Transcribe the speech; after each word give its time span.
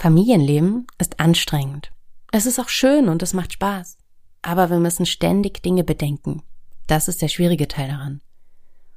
Familienleben 0.00 0.86
ist 0.96 1.20
anstrengend. 1.20 1.92
Es 2.32 2.46
ist 2.46 2.58
auch 2.58 2.70
schön 2.70 3.10
und 3.10 3.22
es 3.22 3.34
macht 3.34 3.52
Spaß. 3.52 3.98
Aber 4.40 4.70
wir 4.70 4.78
müssen 4.78 5.04
ständig 5.04 5.62
Dinge 5.62 5.84
bedenken. 5.84 6.42
Das 6.86 7.06
ist 7.06 7.20
der 7.20 7.28
schwierige 7.28 7.68
Teil 7.68 7.88
daran. 7.88 8.22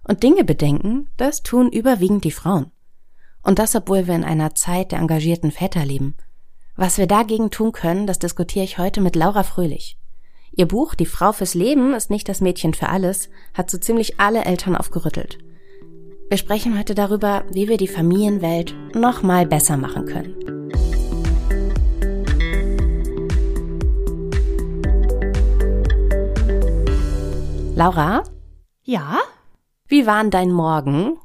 Und 0.08 0.24
Dinge 0.24 0.46
bedenken, 0.46 1.10
das 1.18 1.44
tun 1.44 1.70
überwiegend 1.70 2.24
die 2.24 2.31
Frauen. 2.31 2.71
Und 3.42 3.60
das, 3.60 3.76
obwohl 3.76 4.08
wir 4.08 4.16
in 4.16 4.24
einer 4.24 4.55
Zeit 4.55 4.94
der 4.94 5.00
engagierten 5.00 5.52
Väter 5.52 5.84
leben. 5.84 6.16
Was 6.77 6.97
wir 6.97 7.05
dagegen 7.05 7.51
tun 7.51 7.73
können, 7.73 8.07
das 8.07 8.20
diskutiere 8.20 8.63
ich 8.63 8.77
heute 8.77 9.01
mit 9.01 9.17
Laura 9.17 9.43
Fröhlich. 9.43 9.97
Ihr 10.54 10.70
Buch 10.70 10.95
Die 10.95 11.05
Frau 11.05 11.33
fürs 11.33 11.54
Leben 11.54 11.93
ist 11.93 12.11
nicht 12.11 12.29
das 12.29 12.39
Mädchen 12.39 12.73
für 12.73 12.88
alles 12.88 13.29
hat 13.54 13.70
so 13.70 13.77
ziemlich 13.77 14.21
alle 14.21 14.45
Eltern 14.45 14.77
aufgerüttelt. 14.77 15.38
Wir 16.29 16.38
sprechen 16.38 16.79
heute 16.79 16.95
darüber, 16.95 17.43
wie 17.51 17.67
wir 17.67 17.75
die 17.75 17.89
Familienwelt 17.89 18.73
noch 18.95 19.21
mal 19.21 19.45
besser 19.45 19.75
machen 19.75 20.05
können. 20.05 20.62
Laura? 27.76 28.23
Ja? 28.84 29.18
Wie 29.88 30.05
war 30.05 30.23
dein 30.26 30.52
Morgen? 30.52 31.18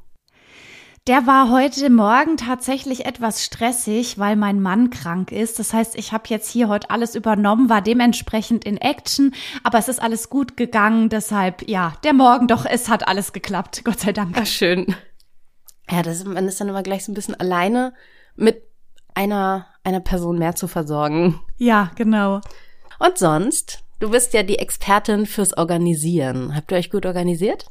Der 1.05 1.27
war 1.27 1.51
heute 1.51 1.91
Morgen 1.91 2.37
tatsächlich 2.37 3.05
etwas 3.05 3.43
stressig, 3.43 4.17
weil 4.17 4.35
mein 4.35 4.59
Mann 4.59 4.89
krank 4.89 5.31
ist. 5.31 5.59
Das 5.59 5.73
heißt, 5.73 5.95
ich 5.95 6.11
habe 6.11 6.23
jetzt 6.27 6.49
hier 6.49 6.67
heute 6.67 6.89
alles 6.89 7.13
übernommen, 7.13 7.69
war 7.69 7.83
dementsprechend 7.83 8.65
in 8.65 8.77
Action, 8.77 9.35
aber 9.63 9.77
es 9.77 9.89
ist 9.89 10.01
alles 10.01 10.29
gut 10.29 10.57
gegangen. 10.57 11.09
Deshalb, 11.09 11.69
ja, 11.69 11.93
der 12.03 12.13
Morgen 12.13 12.47
doch, 12.47 12.65
es 12.65 12.89
hat 12.89 13.07
alles 13.07 13.31
geklappt. 13.31 13.81
Gott 13.85 13.99
sei 13.99 14.11
Dank. 14.11 14.35
Ach, 14.39 14.47
schön. 14.47 14.95
Ja, 15.87 16.01
das, 16.01 16.23
man 16.23 16.47
ist 16.47 16.59
dann 16.59 16.69
immer 16.69 16.83
gleich 16.83 17.05
so 17.05 17.11
ein 17.11 17.15
bisschen 17.15 17.39
alleine 17.39 17.93
mit 18.35 18.63
einer, 19.13 19.67
einer 19.83 19.99
Person 19.99 20.39
mehr 20.39 20.55
zu 20.55 20.67
versorgen. 20.67 21.39
Ja, 21.57 21.91
genau. 21.95 22.41
Und 22.97 23.19
sonst? 23.19 23.83
Du 23.99 24.11
bist 24.11 24.33
ja 24.33 24.43
die 24.43 24.59
Expertin 24.59 25.25
fürs 25.25 25.57
Organisieren. 25.57 26.55
Habt 26.55 26.71
ihr 26.71 26.77
euch 26.77 26.89
gut 26.89 27.05
organisiert? 27.05 27.65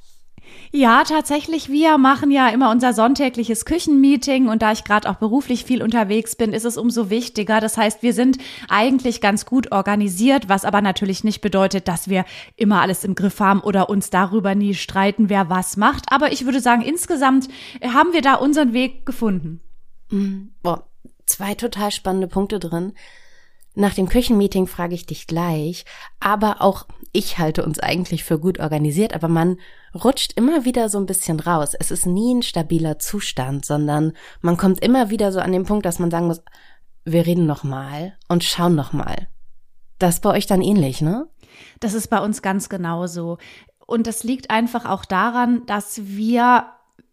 Ja, 0.70 1.02
tatsächlich. 1.04 1.70
Wir 1.70 1.96
machen 1.96 2.30
ja 2.30 2.48
immer 2.48 2.70
unser 2.70 2.92
sonntägliches 2.92 3.64
Küchenmeeting 3.64 4.48
und 4.48 4.60
da 4.60 4.72
ich 4.72 4.84
gerade 4.84 5.08
auch 5.08 5.16
beruflich 5.16 5.64
viel 5.64 5.82
unterwegs 5.82 6.36
bin, 6.36 6.52
ist 6.52 6.64
es 6.64 6.76
umso 6.76 7.08
wichtiger. 7.08 7.60
Das 7.60 7.78
heißt, 7.78 8.02
wir 8.02 8.12
sind 8.12 8.36
eigentlich 8.68 9.22
ganz 9.22 9.46
gut 9.46 9.72
organisiert, 9.72 10.50
was 10.50 10.66
aber 10.66 10.82
natürlich 10.82 11.24
nicht 11.24 11.40
bedeutet, 11.40 11.88
dass 11.88 12.08
wir 12.08 12.26
immer 12.56 12.82
alles 12.82 13.04
im 13.04 13.14
Griff 13.14 13.40
haben 13.40 13.60
oder 13.60 13.88
uns 13.88 14.10
darüber 14.10 14.54
nie 14.54 14.74
streiten, 14.74 15.30
wer 15.30 15.48
was 15.48 15.78
macht. 15.78 16.12
Aber 16.12 16.32
ich 16.32 16.44
würde 16.44 16.60
sagen, 16.60 16.82
insgesamt 16.82 17.48
haben 17.82 18.12
wir 18.12 18.22
da 18.22 18.34
unseren 18.34 18.74
Weg 18.74 19.06
gefunden. 19.06 19.60
Mhm. 20.10 20.52
Boah, 20.62 20.86
zwei 21.24 21.54
total 21.54 21.90
spannende 21.90 22.28
Punkte 22.28 22.58
drin. 22.58 22.92
Nach 23.78 23.94
dem 23.94 24.08
Küchenmeeting 24.08 24.66
frage 24.66 24.96
ich 24.96 25.06
dich 25.06 25.28
gleich, 25.28 25.84
aber 26.18 26.62
auch 26.62 26.88
ich 27.12 27.38
halte 27.38 27.64
uns 27.64 27.78
eigentlich 27.78 28.24
für 28.24 28.40
gut 28.40 28.58
organisiert, 28.58 29.14
aber 29.14 29.28
man 29.28 29.58
rutscht 29.94 30.32
immer 30.32 30.64
wieder 30.64 30.88
so 30.88 30.98
ein 30.98 31.06
bisschen 31.06 31.38
raus. 31.38 31.76
Es 31.78 31.92
ist 31.92 32.04
nie 32.04 32.34
ein 32.34 32.42
stabiler 32.42 32.98
Zustand, 32.98 33.64
sondern 33.64 34.14
man 34.40 34.56
kommt 34.56 34.80
immer 34.80 35.10
wieder 35.10 35.30
so 35.30 35.38
an 35.38 35.52
den 35.52 35.64
Punkt, 35.64 35.86
dass 35.86 36.00
man 36.00 36.10
sagen 36.10 36.26
muss, 36.26 36.42
wir 37.04 37.24
reden 37.24 37.46
noch 37.46 37.62
mal 37.62 38.16
und 38.26 38.42
schauen 38.42 38.74
noch 38.74 38.92
mal. 38.92 39.28
Das 40.00 40.16
ist 40.16 40.22
bei 40.22 40.30
euch 40.30 40.46
dann 40.46 40.60
ähnlich, 40.60 41.00
ne? 41.00 41.28
Das 41.78 41.94
ist 41.94 42.08
bei 42.08 42.18
uns 42.18 42.42
ganz 42.42 42.68
genauso. 42.68 43.38
Und 43.86 44.08
das 44.08 44.24
liegt 44.24 44.50
einfach 44.50 44.86
auch 44.86 45.04
daran, 45.04 45.64
dass 45.66 46.04
wir 46.04 46.66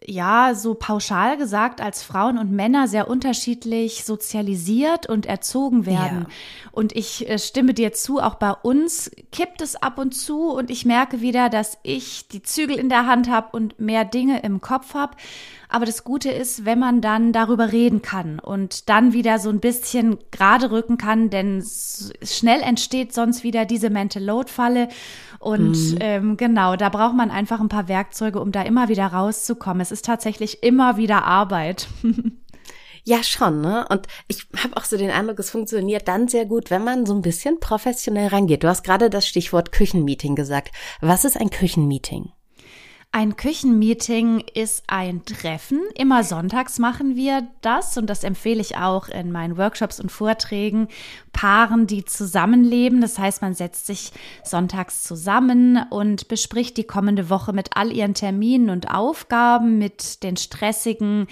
ja, 0.07 0.53
so 0.53 0.73
pauschal 0.75 1.37
gesagt, 1.37 1.81
als 1.81 2.03
Frauen 2.03 2.37
und 2.37 2.51
Männer 2.51 2.87
sehr 2.87 3.07
unterschiedlich 3.07 4.03
sozialisiert 4.03 5.07
und 5.07 5.25
erzogen 5.25 5.85
werden. 5.85 6.27
Ja. 6.27 6.35
Und 6.71 6.95
ich 6.95 7.29
äh, 7.29 7.39
stimme 7.39 7.73
dir 7.73 7.93
zu, 7.93 8.19
auch 8.19 8.35
bei 8.35 8.51
uns 8.51 9.11
kippt 9.31 9.61
es 9.61 9.75
ab 9.75 9.97
und 9.97 10.11
zu 10.11 10.49
und 10.49 10.69
ich 10.69 10.85
merke 10.85 11.21
wieder, 11.21 11.49
dass 11.49 11.77
ich 11.83 12.27
die 12.27 12.43
Zügel 12.43 12.77
in 12.77 12.89
der 12.89 13.07
Hand 13.07 13.29
habe 13.29 13.49
und 13.51 13.79
mehr 13.79 14.05
Dinge 14.05 14.41
im 14.41 14.61
Kopf 14.61 14.93
habe. 14.93 15.15
Aber 15.75 15.85
das 15.85 16.05
Gute 16.05 16.31
ist, 16.31 16.63
wenn 16.63 16.79
man 16.79 17.01
dann 17.01 17.33
darüber 17.33 17.73
reden 17.73 18.01
kann 18.01 18.39
und 18.39 18.87
dann 18.87 19.11
wieder 19.11 19.39
so 19.39 19.49
ein 19.49 19.59
bisschen 19.59 20.19
gerade 20.31 20.71
rücken 20.71 20.95
kann, 20.95 21.29
denn 21.29 21.61
schnell 22.23 22.61
entsteht 22.61 23.13
sonst 23.13 23.43
wieder 23.43 23.65
diese 23.65 23.89
Mental 23.89 24.23
Load 24.23 24.49
Falle. 24.49 24.87
Und 25.37 25.75
mhm. 25.75 25.97
ähm, 25.99 26.37
genau, 26.37 26.77
da 26.77 26.87
braucht 26.87 27.17
man 27.17 27.29
einfach 27.29 27.59
ein 27.59 27.67
paar 27.67 27.89
Werkzeuge, 27.89 28.39
um 28.39 28.53
da 28.53 28.61
immer 28.61 28.87
wieder 28.87 29.07
rauszukommen. 29.07 29.81
Es 29.81 29.91
ist 29.91 30.05
tatsächlich 30.05 30.63
immer 30.63 30.95
wieder 30.95 31.25
Arbeit. 31.25 31.89
Ja, 33.07 33.21
schon, 33.21 33.61
ne? 33.61 33.85
Und 33.91 34.07
ich 34.27 34.47
habe 34.57 34.75
auch 34.77 34.83
so 34.83 34.97
den 34.97 35.11
Eindruck, 35.11 35.37
es 35.37 35.51
funktioniert 35.51 36.07
dann 36.07 36.27
sehr 36.27 36.47
gut, 36.47 36.71
wenn 36.71 36.83
man 36.83 37.05
so 37.05 37.13
ein 37.13 37.21
bisschen 37.21 37.59
professionell 37.59 38.29
rangeht. 38.29 38.63
Du 38.63 38.67
hast 38.67 38.83
gerade 38.83 39.11
das 39.11 39.27
Stichwort 39.27 39.71
Küchenmeeting 39.71 40.33
gesagt. 40.33 40.71
Was 41.01 41.23
ist 41.23 41.39
ein 41.39 41.51
Küchenmeeting? 41.51 42.31
Ein 43.17 43.37
Küchenmeeting 43.37 44.43
ist 44.55 44.83
ein 44.87 45.23
Treffen. 45.23 45.79
Immer 45.97 46.25
sonntags 46.25 46.79
machen 46.79 47.15
wir 47.15 47.47
das 47.61 47.97
und 47.97 48.09
das 48.09 48.25
empfehle 48.25 48.59
ich 48.59 48.75
auch 48.75 49.07
in 49.07 49.31
meinen 49.31 49.55
Workshops 49.55 50.01
und 50.01 50.11
Vorträgen. 50.11 50.89
Paaren, 51.31 51.87
die 51.87 52.03
zusammenleben. 52.03 52.99
Das 52.99 53.17
heißt, 53.17 53.41
man 53.41 53.53
setzt 53.53 53.87
sich 53.87 54.11
sonntags 54.43 55.03
zusammen 55.03 55.79
und 55.91 56.27
bespricht 56.27 56.75
die 56.75 56.83
kommende 56.83 57.29
Woche 57.29 57.53
mit 57.53 57.77
all 57.77 57.93
ihren 57.93 58.15
Terminen 58.15 58.69
und 58.69 58.93
Aufgaben, 58.93 59.77
mit 59.77 60.21
den 60.21 60.35
stressigen 60.35 61.27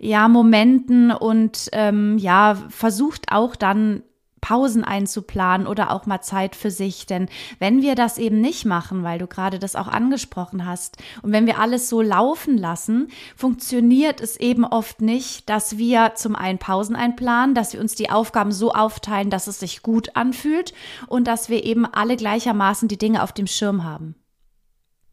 ja, 0.00 0.26
Momenten 0.26 1.12
und 1.12 1.68
ähm, 1.70 2.18
ja, 2.18 2.56
versucht 2.68 3.30
auch 3.30 3.54
dann 3.54 4.02
Pausen 4.40 4.84
einzuplanen 4.84 5.66
oder 5.66 5.90
auch 5.90 6.06
mal 6.06 6.20
Zeit 6.20 6.56
für 6.56 6.70
sich. 6.70 7.06
Denn 7.06 7.28
wenn 7.58 7.82
wir 7.82 7.94
das 7.94 8.18
eben 8.18 8.40
nicht 8.40 8.64
machen, 8.64 9.02
weil 9.02 9.18
du 9.18 9.26
gerade 9.26 9.58
das 9.58 9.76
auch 9.76 9.88
angesprochen 9.88 10.66
hast, 10.66 10.96
und 11.22 11.32
wenn 11.32 11.46
wir 11.46 11.58
alles 11.58 11.88
so 11.88 12.02
laufen 12.02 12.56
lassen, 12.56 13.08
funktioniert 13.36 14.20
es 14.20 14.36
eben 14.36 14.64
oft 14.64 15.00
nicht, 15.00 15.48
dass 15.48 15.78
wir 15.78 16.12
zum 16.14 16.36
einen 16.36 16.58
Pausen 16.58 16.96
einplanen, 16.96 17.54
dass 17.54 17.72
wir 17.72 17.80
uns 17.80 17.94
die 17.94 18.10
Aufgaben 18.10 18.52
so 18.52 18.72
aufteilen, 18.72 19.30
dass 19.30 19.46
es 19.46 19.60
sich 19.60 19.82
gut 19.82 20.16
anfühlt 20.16 20.72
und 21.06 21.26
dass 21.26 21.48
wir 21.48 21.64
eben 21.64 21.86
alle 21.86 22.16
gleichermaßen 22.16 22.88
die 22.88 22.98
Dinge 22.98 23.22
auf 23.22 23.32
dem 23.32 23.46
Schirm 23.46 23.84
haben. 23.84 24.14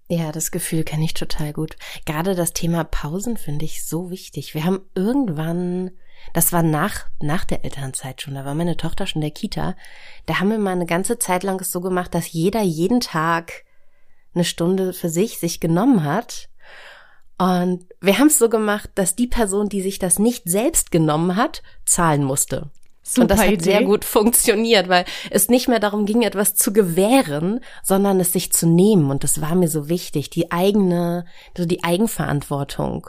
Ja, 0.07 0.31
das 0.31 0.51
Gefühl 0.51 0.83
kenne 0.83 1.03
ich 1.03 1.15
total 1.15 1.51
gut. 1.51 1.77
Gerade 2.05 2.35
das 2.35 2.53
Thema 2.53 2.83
Pausen 2.83 3.37
finde 3.37 3.65
ich 3.65 3.85
so 3.85 4.11
wichtig. 4.11 4.53
Wir 4.53 4.63
haben 4.63 4.81
irgendwann 4.93 5.91
das 6.33 6.51
war 6.53 6.63
nach, 6.63 7.05
nach 7.21 7.45
der 7.45 7.63
Elternzeit 7.63 8.21
schon. 8.21 8.35
Da 8.35 8.45
war 8.45 8.55
meine 8.55 8.77
Tochter 8.77 9.07
schon 9.07 9.21
in 9.21 9.27
der 9.27 9.31
Kita. 9.31 9.75
Da 10.25 10.39
haben 10.39 10.49
wir 10.49 10.57
mal 10.57 10.71
eine 10.71 10.85
ganze 10.85 11.19
Zeit 11.19 11.43
lang 11.43 11.59
es 11.59 11.71
so 11.71 11.81
gemacht, 11.81 12.13
dass 12.13 12.31
jeder 12.31 12.61
jeden 12.61 12.99
Tag 12.99 13.63
eine 14.33 14.43
Stunde 14.43 14.93
für 14.93 15.09
sich 15.09 15.39
sich 15.39 15.59
genommen 15.59 16.03
hat. 16.03 16.49
Und 17.37 17.85
wir 18.01 18.17
haben 18.17 18.27
es 18.27 18.37
so 18.37 18.49
gemacht, 18.49 18.89
dass 18.95 19.15
die 19.15 19.27
Person, 19.27 19.69
die 19.69 19.81
sich 19.81 19.99
das 19.99 20.19
nicht 20.19 20.43
selbst 20.49 20.91
genommen 20.91 21.35
hat, 21.35 21.63
zahlen 21.85 22.23
musste. 22.23 22.69
Super 23.07 23.21
und 23.21 23.31
das 23.31 23.39
hat 23.39 23.51
Idee. 23.51 23.63
sehr 23.63 23.83
gut 23.83 24.03
funktioniert, 24.03 24.89
weil 24.89 25.05
es 25.29 25.47
nicht 25.47 25.67
mehr 25.67 25.79
darum 25.79 26.05
ging, 26.05 26.23
etwas 26.23 26.55
zu 26.55 26.73
gewähren, 26.73 27.59
sondern 27.83 28.19
es 28.19 28.33
sich 28.33 28.51
zu 28.51 28.67
nehmen. 28.67 29.11
Und 29.11 29.23
das 29.23 29.41
war 29.41 29.53
mir 29.53 29.67
so 29.67 29.89
wichtig, 29.89 30.31
die 30.31 30.51
eigene, 30.51 31.25
so 31.55 31.65
die 31.65 31.83
Eigenverantwortung. 31.83 33.07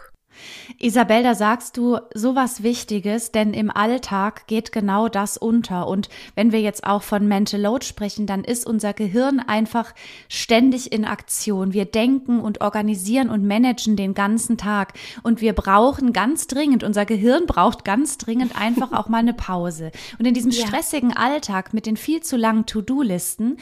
Isabel, 0.78 1.22
da 1.22 1.34
sagst 1.34 1.76
du 1.76 1.98
sowas 2.14 2.62
Wichtiges, 2.62 3.32
denn 3.32 3.54
im 3.54 3.70
Alltag 3.70 4.46
geht 4.46 4.72
genau 4.72 5.08
das 5.08 5.36
unter. 5.36 5.88
Und 5.88 6.08
wenn 6.34 6.52
wir 6.52 6.60
jetzt 6.60 6.84
auch 6.84 7.02
von 7.02 7.26
Mental 7.26 7.60
Load 7.60 7.84
sprechen, 7.84 8.26
dann 8.26 8.44
ist 8.44 8.66
unser 8.66 8.92
Gehirn 8.92 9.40
einfach 9.40 9.94
ständig 10.28 10.92
in 10.92 11.04
Aktion. 11.04 11.72
Wir 11.72 11.84
denken 11.84 12.40
und 12.40 12.60
organisieren 12.60 13.30
und 13.30 13.46
managen 13.46 13.96
den 13.96 14.14
ganzen 14.14 14.56
Tag. 14.58 14.94
Und 15.22 15.40
wir 15.40 15.52
brauchen 15.52 16.12
ganz 16.12 16.46
dringend, 16.46 16.84
unser 16.84 17.06
Gehirn 17.06 17.46
braucht 17.46 17.84
ganz 17.84 18.18
dringend 18.18 18.60
einfach 18.60 18.92
auch 18.98 19.08
mal 19.08 19.18
eine 19.18 19.34
Pause. 19.34 19.90
Und 20.18 20.26
in 20.26 20.34
diesem 20.34 20.52
stressigen. 20.52 21.16
Alltag 21.16 21.74
mit 21.74 21.86
den 21.86 21.96
viel 21.96 22.22
zu 22.22 22.36
langen 22.36 22.66
To-Do-Listen 22.66 23.56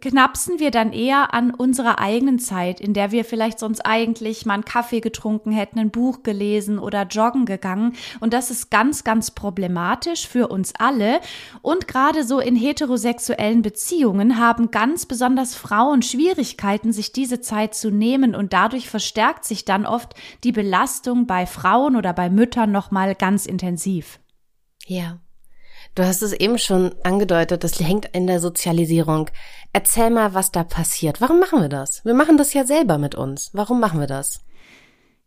knapsen 0.00 0.58
wir 0.58 0.70
dann 0.70 0.92
eher 0.92 1.32
an 1.32 1.52
unserer 1.52 1.98
eigenen 1.98 2.38
Zeit, 2.38 2.80
in 2.80 2.94
der 2.94 3.10
wir 3.10 3.24
vielleicht 3.24 3.58
sonst 3.58 3.80
eigentlich 3.80 4.44
mal 4.44 4.54
einen 4.54 4.64
Kaffee 4.64 5.00
getrunken 5.00 5.50
hätten, 5.50 5.78
ein 5.78 5.90
Buch 5.90 6.22
gelesen 6.22 6.78
oder 6.78 7.04
joggen 7.04 7.46
gegangen. 7.46 7.94
Und 8.20 8.32
das 8.32 8.50
ist 8.50 8.70
ganz, 8.70 9.04
ganz 9.04 9.30
problematisch 9.30 10.28
für 10.28 10.48
uns 10.48 10.74
alle. 10.78 11.20
Und 11.62 11.88
gerade 11.88 12.24
so 12.24 12.40
in 12.40 12.56
heterosexuellen 12.56 13.62
Beziehungen 13.62 14.38
haben 14.38 14.70
ganz 14.70 15.06
besonders 15.06 15.54
Frauen 15.54 16.02
Schwierigkeiten, 16.02 16.92
sich 16.92 17.12
diese 17.12 17.40
Zeit 17.40 17.74
zu 17.74 17.90
nehmen. 17.90 18.34
Und 18.34 18.52
dadurch 18.52 18.88
verstärkt 18.88 19.44
sich 19.44 19.64
dann 19.64 19.86
oft 19.86 20.14
die 20.44 20.52
Belastung 20.52 21.26
bei 21.26 21.46
Frauen 21.46 21.96
oder 21.96 22.12
bei 22.12 22.28
Müttern 22.28 22.72
nochmal 22.72 23.14
ganz 23.14 23.46
intensiv. 23.46 24.20
Ja. 24.86 25.18
Du 25.94 26.04
hast 26.04 26.22
es 26.22 26.32
eben 26.32 26.58
schon 26.58 26.94
angedeutet, 27.02 27.64
das 27.64 27.80
hängt 27.80 28.06
in 28.06 28.26
der 28.26 28.40
Sozialisierung. 28.40 29.30
Erzähl 29.72 30.10
mal, 30.10 30.34
was 30.34 30.52
da 30.52 30.64
passiert. 30.64 31.20
Warum 31.20 31.40
machen 31.40 31.60
wir 31.60 31.68
das? 31.68 32.04
Wir 32.04 32.14
machen 32.14 32.36
das 32.36 32.54
ja 32.54 32.64
selber 32.64 32.98
mit 32.98 33.14
uns. 33.14 33.50
Warum 33.52 33.80
machen 33.80 34.00
wir 34.00 34.06
das? 34.06 34.44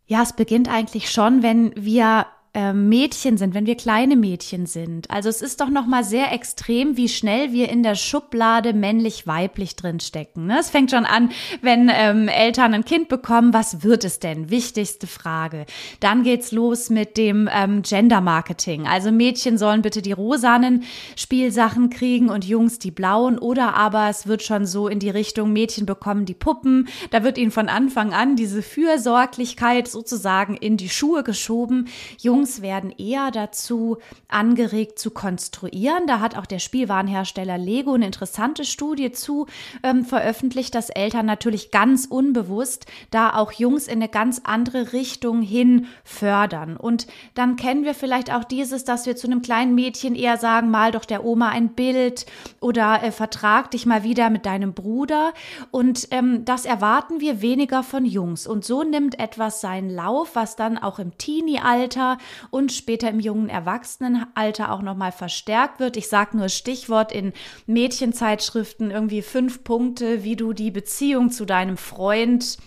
Ja, 0.06 0.22
es 0.22 0.34
beginnt 0.34 0.68
eigentlich 0.68 1.10
schon, 1.10 1.42
wenn 1.42 1.72
wir 1.76 2.26
äh, 2.54 2.74
Mädchen 2.74 3.38
sind, 3.38 3.54
wenn 3.54 3.64
wir 3.64 3.76
kleine 3.76 4.14
Mädchen 4.14 4.66
sind. 4.66 5.10
Also 5.10 5.30
es 5.30 5.40
ist 5.40 5.62
doch 5.62 5.70
noch 5.70 5.86
mal 5.86 6.04
sehr 6.04 6.32
extrem, 6.32 6.98
wie 6.98 7.08
schnell 7.08 7.52
wir 7.52 7.70
in 7.70 7.82
der 7.82 7.94
Schublade 7.94 8.74
männlich-weiblich 8.74 9.74
drinstecken. 9.74 10.46
Ne? 10.46 10.58
Es 10.60 10.68
fängt 10.68 10.90
schon 10.90 11.06
an, 11.06 11.30
wenn 11.62 11.90
ähm, 11.90 12.28
Eltern 12.28 12.74
ein 12.74 12.84
Kind 12.84 13.08
bekommen, 13.08 13.54
was 13.54 13.82
wird 13.82 14.04
es 14.04 14.20
denn? 14.20 14.50
Wichtigste 14.50 15.06
Frage. 15.06 15.64
Dann 16.00 16.24
geht's 16.24 16.52
los 16.52 16.90
mit 16.90 17.16
dem 17.16 17.48
ähm, 17.50 17.80
Gender 17.80 18.20
Marketing. 18.20 18.86
Also 18.86 19.12
Mädchen 19.12 19.56
sollen 19.56 19.80
bitte 19.80 20.02
die 20.02 20.12
rosanen 20.12 20.84
Spielsachen 21.16 21.88
kriegen 21.88 22.28
und 22.28 22.44
Jungs 22.44 22.78
die 22.78 22.90
blauen 22.90 23.38
oder 23.38 23.74
aber 23.74 24.10
es 24.10 24.26
wird 24.26 24.42
schon 24.42 24.66
so 24.66 24.88
in 24.88 24.98
die 24.98 25.10
Richtung 25.10 25.54
Mädchen 25.54 25.86
bekommen 25.86 26.26
die 26.26 26.34
Puppen. 26.34 26.88
Da 27.12 27.24
wird 27.24 27.38
ihnen 27.38 27.50
von 27.50 27.70
Anfang 27.70 28.12
an 28.12 28.36
diese 28.36 28.60
Fürsorglichkeit 28.60 29.88
sozusagen 29.88 30.54
in 30.54 30.76
die 30.76 30.90
Schuhe 30.90 31.22
geschoben. 31.22 31.88
Jungs 32.18 32.41
werden 32.62 32.90
eher 32.90 33.30
dazu 33.30 33.98
angeregt 34.28 34.98
zu 34.98 35.10
konstruieren. 35.10 36.06
Da 36.06 36.20
hat 36.20 36.36
auch 36.36 36.46
der 36.46 36.58
Spielwarenhersteller 36.58 37.58
Lego 37.58 37.94
eine 37.94 38.06
interessante 38.06 38.64
Studie 38.64 39.12
zu 39.12 39.46
ähm, 39.82 40.04
veröffentlicht, 40.04 40.74
dass 40.74 40.90
Eltern 40.90 41.26
natürlich 41.26 41.70
ganz 41.70 42.06
unbewusst 42.06 42.86
da 43.10 43.34
auch 43.34 43.52
Jungs 43.52 43.86
in 43.86 43.94
eine 43.94 44.08
ganz 44.08 44.40
andere 44.44 44.92
Richtung 44.92 45.42
hin 45.42 45.86
fördern. 46.04 46.76
Und 46.76 47.06
dann 47.34 47.56
kennen 47.56 47.84
wir 47.84 47.94
vielleicht 47.94 48.32
auch 48.32 48.44
dieses, 48.44 48.84
dass 48.84 49.06
wir 49.06 49.16
zu 49.16 49.26
einem 49.26 49.42
kleinen 49.42 49.74
Mädchen 49.74 50.14
eher 50.14 50.36
sagen, 50.36 50.70
mal 50.70 50.92
doch 50.92 51.04
der 51.04 51.24
Oma 51.24 51.48
ein 51.50 51.74
Bild 51.74 52.26
oder 52.60 53.02
äh, 53.02 53.12
vertrag 53.12 53.70
dich 53.70 53.86
mal 53.86 54.02
wieder 54.02 54.30
mit 54.30 54.46
deinem 54.46 54.74
Bruder. 54.74 55.32
Und 55.70 56.08
ähm, 56.10 56.44
das 56.44 56.64
erwarten 56.64 57.20
wir 57.20 57.40
weniger 57.40 57.82
von 57.82 58.04
Jungs. 58.04 58.46
Und 58.46 58.64
so 58.64 58.82
nimmt 58.82 59.18
etwas 59.18 59.60
seinen 59.60 59.90
Lauf, 59.90 60.34
was 60.34 60.56
dann 60.56 60.78
auch 60.78 60.98
im 60.98 61.16
Teenie-Alter 61.16 62.18
und 62.50 62.72
später 62.72 63.08
im 63.10 63.20
jungen 63.20 63.48
Erwachsenenalter 63.48 64.72
auch 64.72 64.82
nochmal 64.82 65.12
verstärkt 65.12 65.80
wird. 65.80 65.96
Ich 65.96 66.08
sage 66.08 66.36
nur 66.36 66.48
Stichwort 66.48 67.12
in 67.12 67.32
Mädchenzeitschriften 67.66 68.90
irgendwie 68.90 69.22
fünf 69.22 69.64
Punkte, 69.64 70.24
wie 70.24 70.36
du 70.36 70.52
die 70.52 70.70
Beziehung 70.70 71.30
zu 71.30 71.44
deinem 71.44 71.76
Freund 71.76 72.58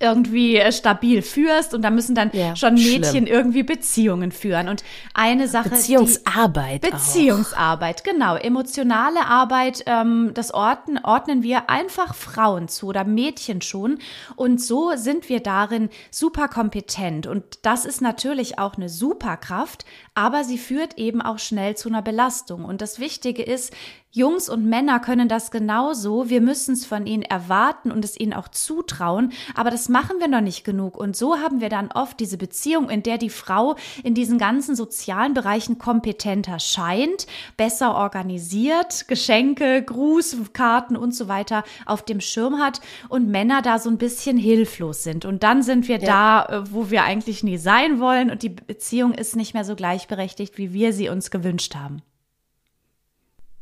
irgendwie 0.00 0.56
äh, 0.56 0.72
stabil 0.72 1.22
führst 1.22 1.74
und 1.74 1.82
da 1.82 1.90
müssen 1.90 2.14
dann 2.14 2.30
ja, 2.32 2.54
schon 2.56 2.74
Mädchen 2.74 3.02
schlimm. 3.02 3.26
irgendwie 3.26 3.62
Beziehungen 3.62 4.32
führen. 4.32 4.68
Und 4.68 4.84
eine 5.14 5.48
Sache 5.48 5.70
Beziehungsarbeit 5.70 6.82
Beziehungsarbeit 6.82 8.00
auch. 8.00 8.12
genau. 8.12 8.36
Emotionale 8.36 9.26
Arbeit 9.26 9.84
ähm, 9.86 10.32
das 10.34 10.52
ordnen 10.52 10.98
ordnen 11.04 11.42
wir 11.42 11.70
einfach 11.70 12.14
Frauen 12.14 12.68
zu 12.68 12.88
oder 12.88 13.04
Mädchen 13.04 13.60
schon. 13.60 13.98
Und 14.36 14.60
so 14.60 14.92
sind 14.96 15.28
wir 15.28 15.40
darin 15.40 15.90
super 16.10 16.48
kompetent 16.48 17.26
und 17.26 17.44
das 17.62 17.84
ist 17.84 18.00
natürlich 18.00 18.58
auch 18.58 18.74
eine 18.76 18.88
Superkraft 18.88 19.84
aber 20.14 20.44
sie 20.44 20.58
führt 20.58 20.96
eben 20.96 21.20
auch 21.20 21.38
schnell 21.38 21.76
zu 21.76 21.88
einer 21.88 22.02
Belastung. 22.02 22.64
Und 22.64 22.80
das 22.80 23.00
Wichtige 23.00 23.42
ist 23.42 23.72
Jungs 24.16 24.48
und 24.48 24.64
Männer 24.64 25.00
können 25.00 25.28
das 25.28 25.50
genauso. 25.50 26.30
Wir 26.30 26.40
müssen 26.40 26.74
es 26.74 26.86
von 26.86 27.04
ihnen 27.04 27.24
erwarten 27.24 27.90
und 27.90 28.04
es 28.04 28.18
ihnen 28.18 28.32
auch 28.32 28.46
zutrauen. 28.46 29.32
Aber 29.56 29.70
das 29.70 29.88
machen 29.88 30.20
wir 30.20 30.28
noch 30.28 30.40
nicht 30.40 30.62
genug. 30.62 30.96
Und 30.96 31.16
so 31.16 31.38
haben 31.38 31.60
wir 31.60 31.68
dann 31.68 31.90
oft 31.90 32.20
diese 32.20 32.36
Beziehung, 32.36 32.90
in 32.90 33.02
der 33.02 33.18
die 33.18 33.28
Frau 33.28 33.74
in 34.04 34.14
diesen 34.14 34.38
ganzen 34.38 34.76
sozialen 34.76 35.34
Bereichen 35.34 35.78
kompetenter 35.78 36.60
scheint, 36.60 37.26
besser 37.56 37.96
organisiert, 37.96 39.08
Geschenke, 39.08 39.82
Grußkarten 39.82 40.96
und 40.96 41.12
so 41.12 41.26
weiter 41.26 41.64
auf 41.84 42.04
dem 42.04 42.20
Schirm 42.20 42.60
hat 42.60 42.80
und 43.08 43.28
Männer 43.28 43.62
da 43.62 43.80
so 43.80 43.90
ein 43.90 43.98
bisschen 43.98 44.36
hilflos 44.36 45.02
sind. 45.02 45.24
Und 45.24 45.42
dann 45.42 45.64
sind 45.64 45.88
wir 45.88 45.98
ja. 45.98 46.06
da, 46.06 46.58
äh, 46.60 46.72
wo 46.72 46.88
wir 46.88 47.02
eigentlich 47.02 47.42
nie 47.42 47.58
sein 47.58 47.98
wollen 47.98 48.30
und 48.30 48.44
die 48.44 48.50
Beziehung 48.50 49.12
ist 49.12 49.34
nicht 49.34 49.54
mehr 49.54 49.64
so 49.64 49.74
gleichberechtigt, 49.74 50.56
wie 50.56 50.72
wir 50.72 50.92
sie 50.92 51.08
uns 51.08 51.32
gewünscht 51.32 51.74
haben. 51.74 52.00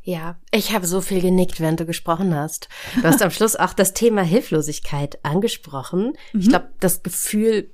Ja, 0.03 0.35
ich 0.51 0.73
habe 0.73 0.85
so 0.85 0.99
viel 0.99 1.21
genickt, 1.21 1.61
während 1.61 1.79
du 1.79 1.85
gesprochen 1.85 2.35
hast. 2.35 2.67
Du 2.95 3.03
hast 3.03 3.21
am 3.21 3.31
Schluss 3.31 3.55
auch 3.55 3.73
das 3.73 3.93
Thema 3.93 4.21
Hilflosigkeit 4.21 5.23
angesprochen. 5.23 6.13
Mhm. 6.33 6.39
Ich 6.39 6.49
glaube, 6.49 6.69
das 6.79 7.03
Gefühl 7.03 7.71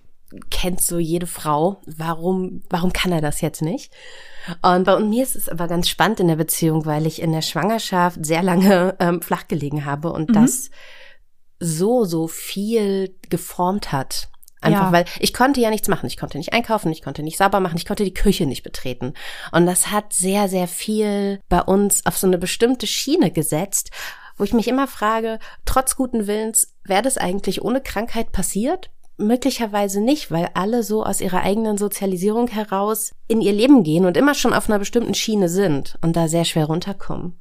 kennt 0.52 0.80
so 0.80 1.00
jede 1.00 1.26
Frau. 1.26 1.81
Warum, 1.88 2.62
warum 2.70 2.94
kann 2.94 3.12
er 3.12 3.22
das 3.22 3.42
jetzt 3.42 3.64
nicht? 3.64 3.92
Und 4.62 4.84
bei 4.84 5.00
mir 5.00 5.24
ist 5.24 5.36
es 5.36 5.50
aber 5.50 5.68
ganz 5.68 5.90
spannend 5.90 6.20
in 6.20 6.28
der 6.28 6.36
Beziehung, 6.36 6.86
weil 6.86 7.08
ich 7.08 7.20
in 7.20 7.31
der 7.31 7.42
Schwangerschaft 7.42 8.24
sehr 8.24 8.44
lange 8.44 8.96
ähm, 9.00 9.24
flach 9.24 9.48
gelegen 9.48 9.86
habe 9.86 10.12
und 10.12 10.30
mhm. 10.30 10.34
das 10.34 10.70
so, 11.60 12.06
so 12.06 12.28
viel 12.28 13.16
geformt 13.30 13.92
hat. 13.92 14.30
Einfach 14.62 14.88
ja. 14.88 14.92
weil 14.92 15.06
ich 15.20 15.34
konnte 15.34 15.62
ja 15.62 15.70
nichts 15.70 15.88
machen. 15.88 16.08
Ich 16.08 16.18
konnte 16.18 16.38
nicht 16.38 16.54
einkaufen, 16.54 16.92
ich 16.92 17.02
konnte 17.02 17.24
nicht 17.24 17.38
sauber 17.38 17.60
machen, 17.60 17.78
ich 17.78 17.86
konnte 17.86 18.04
die 18.04 18.14
Küche 18.14 18.46
nicht 18.46 18.64
betreten. 18.64 19.14
Und 19.52 19.66
das 19.66 19.92
hat 19.92 20.14
sehr, 20.14 20.50
sehr 20.50 20.68
viel 20.68 21.40
bei 21.50 21.62
uns 21.62 22.06
auf 22.06 22.18
so 22.18 22.28
eine 22.28 22.38
bestimmte 22.38 22.88
Schiene 22.88 23.32
gesetzt, 23.32 23.92
wo 24.38 24.44
ich 24.44 24.54
mich 24.54 24.68
immer 24.68 24.88
frage, 24.88 25.40
trotz 25.66 25.96
guten 25.96 26.28
Willens, 26.28 26.74
wäre 26.84 27.02
das 27.02 27.18
eigentlich 27.18 27.62
ohne 27.62 27.82
Krankheit 27.82 28.32
passiert? 28.32 28.90
Möglicherweise 29.18 30.00
nicht, 30.00 30.32
weil 30.32 30.50
alle 30.54 30.82
so 30.82 31.04
aus 31.04 31.20
ihrer 31.20 31.42
eigenen 31.42 31.78
Sozialisierung 31.78 32.48
heraus 32.48 33.12
in 33.28 33.42
ihr 33.42 33.52
Leben 33.52 33.84
gehen 33.84 34.06
und 34.06 34.16
immer 34.16 34.34
schon 34.34 34.54
auf 34.54 34.70
einer 34.70 34.80
bestimmten 34.80 35.14
Schiene 35.14 35.50
sind 35.50 35.98
und 36.02 36.16
da 36.16 36.30
sehr 36.30 36.46
schwer 36.46 36.66
runterkommen. 36.66 37.38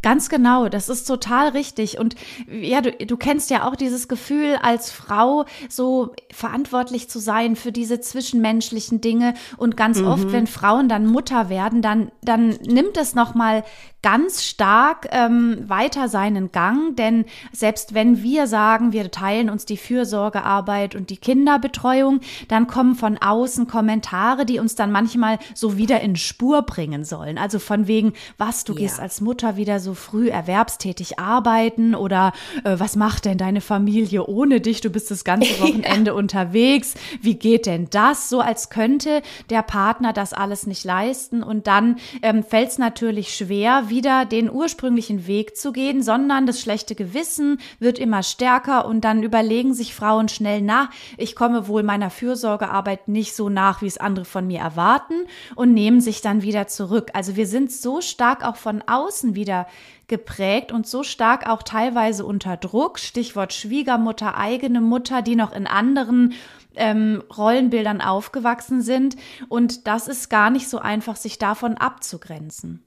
Ganz 0.00 0.28
genau, 0.28 0.68
das 0.68 0.88
ist 0.88 1.04
total 1.04 1.48
richtig. 1.48 1.98
Und 1.98 2.14
ja, 2.48 2.80
du, 2.80 2.92
du 2.92 3.16
kennst 3.16 3.50
ja 3.50 3.66
auch 3.66 3.74
dieses 3.74 4.06
Gefühl, 4.06 4.56
als 4.62 4.92
Frau 4.92 5.44
so 5.68 6.14
verantwortlich 6.32 7.10
zu 7.10 7.18
sein 7.18 7.56
für 7.56 7.72
diese 7.72 8.00
zwischenmenschlichen 8.00 9.00
Dinge. 9.00 9.34
Und 9.56 9.76
ganz 9.76 10.00
mhm. 10.00 10.06
oft, 10.06 10.32
wenn 10.32 10.46
Frauen 10.46 10.88
dann 10.88 11.06
Mutter 11.06 11.48
werden, 11.48 11.82
dann, 11.82 12.12
dann 12.22 12.50
nimmt 12.64 12.96
es 12.96 13.14
nochmal 13.16 13.64
ganz 14.02 14.44
stark 14.44 15.08
ähm, 15.10 15.68
weiter 15.68 16.08
seinen 16.08 16.52
Gang, 16.52 16.94
denn 16.96 17.24
selbst 17.52 17.94
wenn 17.94 18.22
wir 18.22 18.46
sagen, 18.46 18.92
wir 18.92 19.10
teilen 19.10 19.50
uns 19.50 19.64
die 19.64 19.76
Fürsorgearbeit 19.76 20.94
und 20.94 21.10
die 21.10 21.16
Kinderbetreuung, 21.16 22.20
dann 22.46 22.68
kommen 22.68 22.94
von 22.94 23.18
außen 23.18 23.66
Kommentare, 23.66 24.46
die 24.46 24.60
uns 24.60 24.76
dann 24.76 24.92
manchmal 24.92 25.38
so 25.54 25.76
wieder 25.76 26.00
in 26.00 26.14
Spur 26.14 26.62
bringen 26.62 27.04
sollen. 27.04 27.38
Also 27.38 27.58
von 27.58 27.88
wegen, 27.88 28.12
was, 28.36 28.64
du 28.64 28.72
ja. 28.74 28.80
gehst 28.80 29.00
als 29.00 29.20
Mutter 29.20 29.56
wieder 29.56 29.80
so 29.80 29.94
früh 29.94 30.28
erwerbstätig 30.28 31.18
arbeiten 31.18 31.94
oder 31.94 32.32
äh, 32.64 32.78
was 32.78 32.94
macht 32.94 33.24
denn 33.24 33.38
deine 33.38 33.60
Familie 33.60 34.26
ohne 34.26 34.60
dich? 34.60 34.80
Du 34.80 34.90
bist 34.90 35.10
das 35.10 35.24
ganze 35.24 35.48
Wochenende 35.60 36.12
ja. 36.12 36.16
unterwegs. 36.16 36.94
Wie 37.20 37.34
geht 37.34 37.66
denn 37.66 37.88
das? 37.90 38.28
So 38.28 38.40
als 38.40 38.70
könnte 38.70 39.22
der 39.50 39.62
Partner 39.62 40.12
das 40.12 40.32
alles 40.32 40.66
nicht 40.68 40.84
leisten 40.84 41.42
und 41.42 41.66
dann 41.66 41.96
ähm, 42.22 42.44
fällt 42.44 42.68
es 42.68 42.78
natürlich 42.78 43.34
schwer, 43.34 43.87
wieder 43.90 44.24
den 44.24 44.50
ursprünglichen 44.50 45.26
Weg 45.26 45.56
zu 45.56 45.72
gehen, 45.72 46.02
sondern 46.02 46.46
das 46.46 46.60
schlechte 46.60 46.94
Gewissen 46.94 47.60
wird 47.78 47.98
immer 47.98 48.22
stärker 48.22 48.86
und 48.86 49.02
dann 49.02 49.22
überlegen 49.22 49.74
sich 49.74 49.94
Frauen 49.94 50.28
schnell 50.28 50.62
nach, 50.62 50.90
ich 51.16 51.34
komme 51.34 51.68
wohl 51.68 51.82
meiner 51.82 52.10
Fürsorgearbeit 52.10 53.08
nicht 53.08 53.34
so 53.34 53.48
nach, 53.48 53.82
wie 53.82 53.86
es 53.86 53.98
andere 53.98 54.24
von 54.24 54.46
mir 54.46 54.60
erwarten 54.60 55.14
und 55.54 55.74
nehmen 55.74 56.00
sich 56.00 56.20
dann 56.20 56.42
wieder 56.42 56.66
zurück. 56.66 57.10
Also 57.14 57.36
wir 57.36 57.46
sind 57.46 57.72
so 57.72 58.00
stark 58.00 58.44
auch 58.44 58.56
von 58.56 58.82
außen 58.86 59.34
wieder 59.34 59.66
geprägt 60.08 60.72
und 60.72 60.86
so 60.86 61.02
stark 61.02 61.48
auch 61.48 61.62
teilweise 61.62 62.24
unter 62.24 62.56
Druck, 62.56 62.98
Stichwort 62.98 63.52
Schwiegermutter, 63.52 64.36
eigene 64.36 64.80
Mutter, 64.80 65.22
die 65.22 65.36
noch 65.36 65.52
in 65.52 65.66
anderen 65.66 66.32
ähm, 66.76 67.22
Rollenbildern 67.36 68.00
aufgewachsen 68.00 68.80
sind. 68.80 69.16
Und 69.48 69.86
das 69.86 70.08
ist 70.08 70.30
gar 70.30 70.50
nicht 70.50 70.68
so 70.68 70.78
einfach, 70.78 71.16
sich 71.16 71.38
davon 71.38 71.76
abzugrenzen 71.76 72.82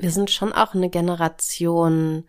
wir 0.00 0.10
sind 0.10 0.30
schon 0.30 0.52
auch 0.52 0.74
eine 0.74 0.90
Generation, 0.90 2.24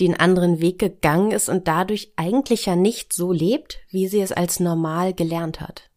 die 0.00 0.06
einen 0.06 0.18
anderen 0.18 0.60
Weg 0.60 0.78
gegangen 0.78 1.30
ist 1.30 1.48
und 1.48 1.68
dadurch 1.68 2.12
eigentlich 2.16 2.66
ja 2.66 2.76
nicht 2.76 3.12
so 3.12 3.32
lebt, 3.32 3.78
wie 3.90 4.08
sie 4.08 4.20
es 4.20 4.32
als 4.32 4.60
normal 4.60 5.14
gelernt 5.14 5.60
hat. 5.60 5.90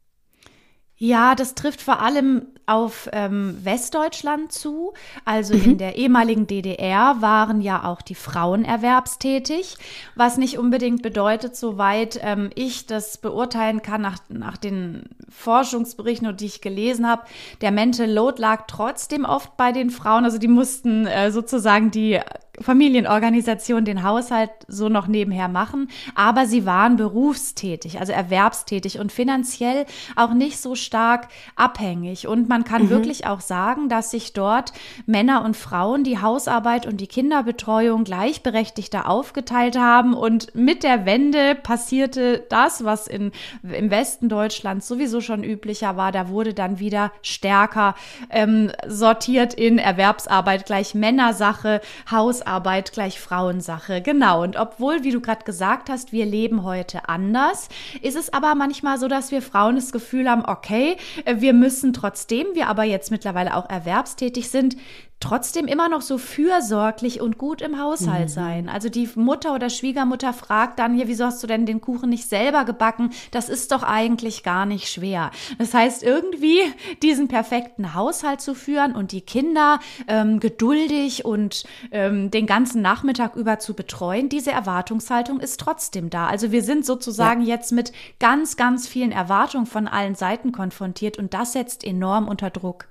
Ja, 1.00 1.36
das 1.36 1.54
trifft 1.54 1.82
vor 1.82 2.02
allem 2.02 2.48
auf 2.66 3.08
ähm, 3.14 3.58
Westdeutschland 3.64 4.52
zu. 4.52 4.94
Also 5.26 5.54
mhm. 5.54 5.64
in 5.64 5.78
der 5.78 5.96
ehemaligen 5.96 6.48
DDR 6.48 7.18
waren 7.20 7.62
ja 7.62 7.86
auch 7.86 8.02
die 8.02 8.16
Frauen 8.16 8.66
erwerbstätig, 8.66 9.78
was 10.16 10.38
nicht 10.38 10.58
unbedingt 10.58 11.04
bedeutet, 11.04 11.56
soweit 11.56 12.20
ähm, 12.24 12.50
ich 12.56 12.88
das 12.88 13.20
beurteilen 13.20 13.84
kann 13.84 14.02
nach, 14.02 14.18
nach 14.30 14.58
den 14.58 15.04
Forschungsberichten, 15.30 16.36
die 16.36 16.48
ich 16.48 16.62
gelesen 16.62 17.08
habe, 17.08 17.24
der 17.62 17.72
Mental 17.72 18.10
Load 18.10 18.42
lag 18.42 18.66
trotzdem 18.68 19.24
oft 19.24 19.56
bei 19.56 19.72
den 19.72 19.92
Frauen. 19.92 20.26
Also 20.26 20.40
die 20.40 20.48
mussten 20.48 21.06
äh, 21.06 21.32
sozusagen 21.32 21.92
die 21.92 22.20
Familienorganisation 22.60 23.86
den 23.86 24.02
Haushalt 24.02 24.50
so 24.68 24.90
noch 24.90 25.08
nebenher 25.08 25.48
machen, 25.48 25.90
aber 26.16 26.48
sie 26.48 26.66
waren 26.66 26.98
berufstätig, 26.98 28.00
also 28.00 28.14
erwerbstätig 28.14 29.00
und 29.00 29.12
finanziell 29.12 29.86
auch 30.16 30.34
nicht 30.34 30.60
so 30.60 30.74
stark 30.74 31.28
abhängig. 31.56 32.28
Und 32.28 32.50
man 32.50 32.64
kann 32.64 32.86
mhm. 32.86 32.90
wirklich 32.90 33.28
auch 33.28 33.42
sagen, 33.42 33.90
dass 33.90 34.10
sich 34.10 34.34
dort 34.34 34.74
Männer 35.06 35.46
und 35.46 35.56
Frauen 35.56 36.04
die 36.04 36.20
Hausarbeit 36.20 36.88
und 36.88 36.98
die 36.98 37.08
Kinderbetreuung 37.08 38.04
gleichberechtigter 38.04 39.08
aufgeteilt 39.08 39.78
haben. 39.78 40.16
Und 40.16 40.56
mit 40.56 40.82
der 40.82 41.06
Wende 41.06 41.54
passierte 41.54 42.44
das, 42.50 42.84
was 42.84 43.06
in, 43.08 43.32
im 43.62 43.92
Westen 43.92 44.30
Deutschlands 44.30 44.88
sowieso 44.88 45.22
schon 45.22 45.44
üblicher 45.44 45.96
war. 45.96 46.12
Da 46.12 46.30
wurde 46.30 46.56
dann 46.56 46.80
wieder 46.80 47.12
stärker 47.22 47.94
ähm, 48.32 48.72
sortiert 48.88 49.54
in 49.54 49.78
Erwerbsarbeit 49.78 50.66
gleich 50.66 50.96
Männersache, 50.96 51.82
Hausarbeit 52.10 52.47
gleich 52.92 53.20
Frauensache. 53.20 54.02
Genau. 54.02 54.44
Und 54.44 54.58
obwohl, 54.58 55.04
wie 55.04 55.12
du 55.12 55.22
gerade 55.22 55.46
gesagt 55.46 55.90
hast, 55.90 56.12
wir 56.12 56.26
leben 56.26 56.64
heute 56.64 57.08
anders, 57.08 57.70
ist 58.02 58.18
es 58.18 58.34
aber 58.34 58.56
manchmal 58.56 58.98
so, 58.98 59.08
dass 59.08 59.32
wir 59.32 59.42
Frauen 59.42 59.76
das 59.76 59.92
Gefühl 59.92 60.30
haben, 60.30 60.44
okay, 60.46 60.98
äh, 61.26 61.36
wir 61.40 61.54
müssen 61.54 61.94
trotzdem 61.94 62.48
wir 62.54 62.68
aber 62.68 62.84
jetzt 62.84 63.12
mittlerweile 63.12 63.56
auch 63.56 63.70
erwerbstätig 63.70 64.50
sind, 64.50 64.76
trotzdem 65.20 65.66
immer 65.66 65.90
noch 65.90 66.02
so 66.02 66.18
fürsorglich 66.18 67.22
und 67.22 67.38
gut 67.38 67.62
im 67.62 67.80
Haushalt 67.82 68.30
mhm. 68.30 68.34
sein. 68.34 68.70
Also 68.70 68.90
die 68.90 69.10
Mutter 69.16 69.56
oder 69.56 69.70
Schwiegermutter 69.70 70.32
fragt 70.32 70.78
dann 70.80 70.94
hier, 70.94 71.08
wieso 71.08 71.26
hast 71.26 71.42
du 71.42 71.48
denn 71.48 71.66
den 71.66 71.82
Kuchen 71.82 72.10
nicht 72.10 72.30
selber 72.30 72.66
gebacken? 72.66 73.10
Das 73.32 73.50
ist 73.50 73.72
doch 73.72 73.84
eigentlich 73.84 74.44
gar 74.44 74.66
nicht 74.66 74.90
schwer. 74.90 75.32
Das 75.58 75.74
heißt, 75.74 76.04
irgendwie 76.04 76.60
diesen 77.02 77.28
perfekten 77.28 77.96
Haushalt 77.96 78.42
zu 78.42 78.54
führen 78.54 78.96
und 78.96 79.12
die 79.12 79.22
Kinder 79.22 79.80
ähm, 80.08 80.40
geduldig 80.40 81.26
und 81.26 81.66
ähm, 81.92 82.30
den 82.30 82.46
ganzen 82.46 82.82
Nachmittag 82.84 83.36
über 83.36 83.58
zu 83.58 83.74
betreuen, 83.74 84.30
diese 84.30 84.52
Erwartungshaltung 84.52 85.40
ist 85.40 85.60
trotzdem 85.60 86.12
da. 86.12 86.28
Also 86.28 86.52
wir 86.52 86.62
sind 86.62 86.86
sozusagen 86.86 87.42
ja. 87.42 87.56
jetzt 87.56 87.72
mit 87.72 87.92
ganz, 88.20 88.56
ganz 88.56 88.88
vielen 88.88 89.12
Erwartungen 89.12 89.66
von 89.66 89.88
allen 89.88 90.14
Seiten 90.14 90.52
konfrontiert 90.52 91.18
und 91.18 91.34
das 91.34 91.54
setzt 91.54 91.84
enorm 91.84 92.28
unter 92.28 92.52
Druck. 92.52 92.88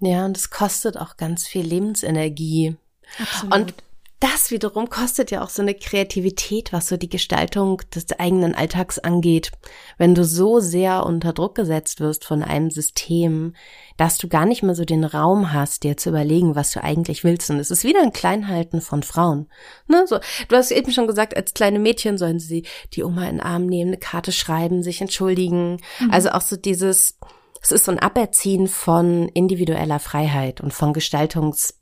Ja, 0.00 0.24
und 0.24 0.36
es 0.36 0.50
kostet 0.50 0.96
auch 0.98 1.16
ganz 1.16 1.46
viel 1.46 1.64
Lebensenergie. 1.64 2.76
Absolut. 3.18 3.54
Und 3.54 3.74
das 4.18 4.50
wiederum 4.50 4.88
kostet 4.88 5.30
ja 5.30 5.44
auch 5.44 5.50
so 5.50 5.60
eine 5.60 5.74
Kreativität, 5.74 6.72
was 6.72 6.88
so 6.88 6.96
die 6.96 7.10
Gestaltung 7.10 7.82
des 7.94 8.10
eigenen 8.18 8.54
Alltags 8.54 8.98
angeht. 8.98 9.52
Wenn 9.98 10.14
du 10.14 10.24
so 10.24 10.58
sehr 10.58 11.04
unter 11.04 11.34
Druck 11.34 11.54
gesetzt 11.54 12.00
wirst 12.00 12.24
von 12.24 12.42
einem 12.42 12.70
System, 12.70 13.54
dass 13.98 14.16
du 14.16 14.28
gar 14.28 14.46
nicht 14.46 14.62
mehr 14.62 14.74
so 14.74 14.86
den 14.86 15.04
Raum 15.04 15.52
hast, 15.52 15.82
dir 15.82 15.98
zu 15.98 16.08
überlegen, 16.08 16.54
was 16.54 16.72
du 16.72 16.82
eigentlich 16.82 17.24
willst. 17.24 17.50
Und 17.50 17.58
es 17.58 17.70
ist 17.70 17.84
wieder 17.84 18.00
ein 18.00 18.12
Kleinhalten 18.12 18.80
von 18.80 19.02
Frauen. 19.02 19.50
Ne, 19.86 20.06
so, 20.06 20.18
du 20.48 20.56
hast 20.56 20.70
eben 20.70 20.92
schon 20.92 21.06
gesagt, 21.06 21.36
als 21.36 21.52
kleine 21.52 21.78
Mädchen 21.78 22.16
sollen 22.16 22.38
sie 22.38 22.64
die 22.94 23.04
Oma 23.04 23.24
in 23.24 23.36
den 23.36 23.40
Arm 23.40 23.66
nehmen, 23.66 23.90
eine 23.90 23.98
Karte 23.98 24.32
schreiben, 24.32 24.82
sich 24.82 25.02
entschuldigen. 25.02 25.78
Mhm. 26.00 26.10
Also 26.10 26.30
auch 26.30 26.40
so 26.40 26.56
dieses, 26.56 27.18
es 27.62 27.72
ist 27.72 27.84
so 27.84 27.92
ein 27.92 27.98
Aberziehen 27.98 28.68
von 28.68 29.28
individueller 29.28 29.98
Freiheit 29.98 30.60
und 30.60 30.72
von 30.72 30.92
Gestaltungs, 30.92 31.78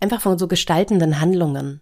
einfach 0.00 0.20
von 0.20 0.38
so 0.38 0.48
gestaltenden 0.48 1.20
Handlungen. 1.20 1.80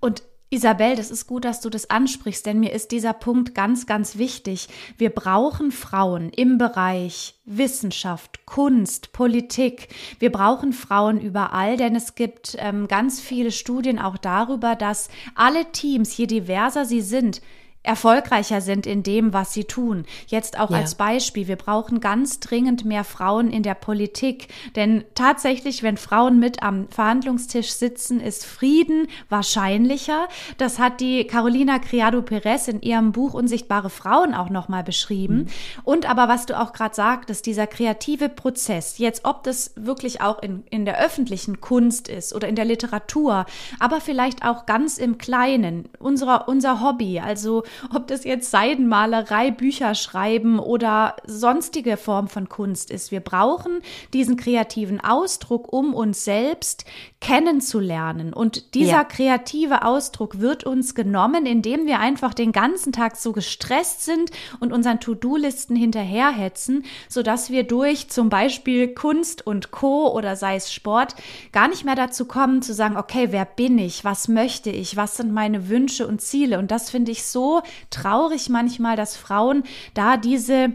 Und 0.00 0.22
Isabel, 0.54 0.94
das 0.94 1.10
ist 1.10 1.26
gut, 1.26 1.44
dass 1.44 1.60
du 1.60 1.68
das 1.68 1.90
ansprichst, 1.90 2.46
denn 2.46 2.60
mir 2.60 2.72
ist 2.72 2.92
dieser 2.92 3.12
Punkt 3.12 3.56
ganz, 3.56 3.86
ganz 3.86 4.18
wichtig. 4.18 4.68
Wir 4.96 5.10
brauchen 5.10 5.72
Frauen 5.72 6.30
im 6.30 6.58
Bereich 6.58 7.40
Wissenschaft, 7.44 8.46
Kunst, 8.46 9.12
Politik. 9.12 9.88
Wir 10.20 10.30
brauchen 10.30 10.72
Frauen 10.72 11.20
überall, 11.20 11.76
denn 11.76 11.96
es 11.96 12.14
gibt 12.14 12.56
ähm, 12.60 12.86
ganz 12.86 13.20
viele 13.20 13.50
Studien 13.50 13.98
auch 13.98 14.16
darüber, 14.16 14.76
dass 14.76 15.08
alle 15.34 15.72
Teams, 15.72 16.16
je 16.16 16.26
diverser 16.26 16.84
sie 16.84 17.00
sind, 17.00 17.42
erfolgreicher 17.84 18.60
sind 18.60 18.86
in 18.86 19.02
dem, 19.02 19.32
was 19.32 19.52
sie 19.52 19.64
tun. 19.64 20.04
Jetzt 20.26 20.58
auch 20.58 20.70
ja. 20.70 20.78
als 20.78 20.96
Beispiel, 20.96 21.46
wir 21.46 21.56
brauchen 21.56 22.00
ganz 22.00 22.40
dringend 22.40 22.84
mehr 22.84 23.04
Frauen 23.04 23.50
in 23.50 23.62
der 23.62 23.74
Politik, 23.74 24.48
denn 24.74 25.04
tatsächlich, 25.14 25.82
wenn 25.82 25.98
Frauen 25.98 26.40
mit 26.40 26.62
am 26.62 26.88
Verhandlungstisch 26.88 27.70
sitzen, 27.72 28.20
ist 28.20 28.46
Frieden 28.46 29.06
wahrscheinlicher. 29.28 30.28
Das 30.56 30.78
hat 30.78 31.00
die 31.00 31.26
Carolina 31.26 31.78
Criado 31.78 32.22
Perez 32.22 32.68
in 32.68 32.80
ihrem 32.80 33.12
Buch 33.12 33.34
Unsichtbare 33.34 33.90
Frauen 33.90 34.34
auch 34.34 34.48
nochmal 34.48 34.82
beschrieben. 34.82 35.36
Mhm. 35.36 35.46
Und 35.84 36.08
aber 36.08 36.26
was 36.28 36.46
du 36.46 36.58
auch 36.58 36.72
gerade 36.72 36.94
sagtest, 36.94 37.44
dieser 37.44 37.66
kreative 37.66 38.30
Prozess, 38.30 38.96
jetzt 38.96 39.26
ob 39.26 39.42
das 39.42 39.72
wirklich 39.76 40.22
auch 40.22 40.42
in, 40.42 40.64
in 40.70 40.86
der 40.86 40.98
öffentlichen 40.98 41.60
Kunst 41.60 42.08
ist 42.08 42.34
oder 42.34 42.48
in 42.48 42.56
der 42.56 42.64
Literatur, 42.64 43.44
aber 43.78 44.00
vielleicht 44.00 44.42
auch 44.42 44.64
ganz 44.64 44.96
im 44.96 45.18
Kleinen, 45.18 45.90
unserer, 45.98 46.48
unser 46.48 46.80
Hobby, 46.80 47.20
also 47.20 47.62
ob 47.94 48.06
das 48.08 48.24
jetzt 48.24 48.50
Seidenmalerei, 48.50 49.50
Bücher 49.50 49.94
schreiben 49.94 50.58
oder 50.58 51.16
sonstige 51.26 51.96
Form 51.96 52.28
von 52.28 52.48
Kunst 52.48 52.90
ist. 52.90 53.10
Wir 53.10 53.20
brauchen 53.20 53.80
diesen 54.12 54.36
kreativen 54.36 55.00
Ausdruck, 55.00 55.72
um 55.72 55.94
uns 55.94 56.24
selbst 56.24 56.84
kennenzulernen. 57.20 58.34
Und 58.34 58.74
dieser 58.74 58.90
ja. 58.90 59.04
kreative 59.04 59.84
Ausdruck 59.84 60.40
wird 60.40 60.64
uns 60.64 60.94
genommen, 60.94 61.46
indem 61.46 61.86
wir 61.86 61.98
einfach 61.98 62.34
den 62.34 62.52
ganzen 62.52 62.92
Tag 62.92 63.16
so 63.16 63.32
gestresst 63.32 64.04
sind 64.04 64.30
und 64.60 64.72
unseren 64.72 65.00
To-Do-Listen 65.00 65.74
hinterherhetzen, 65.74 66.84
sodass 67.08 67.50
wir 67.50 67.64
durch 67.64 68.10
zum 68.10 68.28
Beispiel 68.28 68.88
Kunst 68.88 69.46
und 69.46 69.70
Co. 69.70 70.12
oder 70.12 70.36
sei 70.36 70.56
es 70.56 70.72
Sport 70.72 71.14
gar 71.52 71.68
nicht 71.68 71.84
mehr 71.84 71.94
dazu 71.94 72.26
kommen 72.26 72.60
zu 72.60 72.74
sagen, 72.74 72.96
okay, 72.96 73.28
wer 73.30 73.46
bin 73.46 73.78
ich? 73.78 74.04
Was 74.04 74.28
möchte 74.28 74.70
ich? 74.70 74.96
Was 74.96 75.16
sind 75.16 75.32
meine 75.32 75.68
Wünsche 75.68 76.06
und 76.06 76.20
Ziele? 76.20 76.58
Und 76.58 76.70
das 76.70 76.90
finde 76.90 77.12
ich 77.12 77.24
so 77.24 77.62
traurig 77.90 78.48
manchmal, 78.48 78.96
dass 78.96 79.16
Frauen 79.16 79.64
da 79.94 80.16
diese 80.16 80.72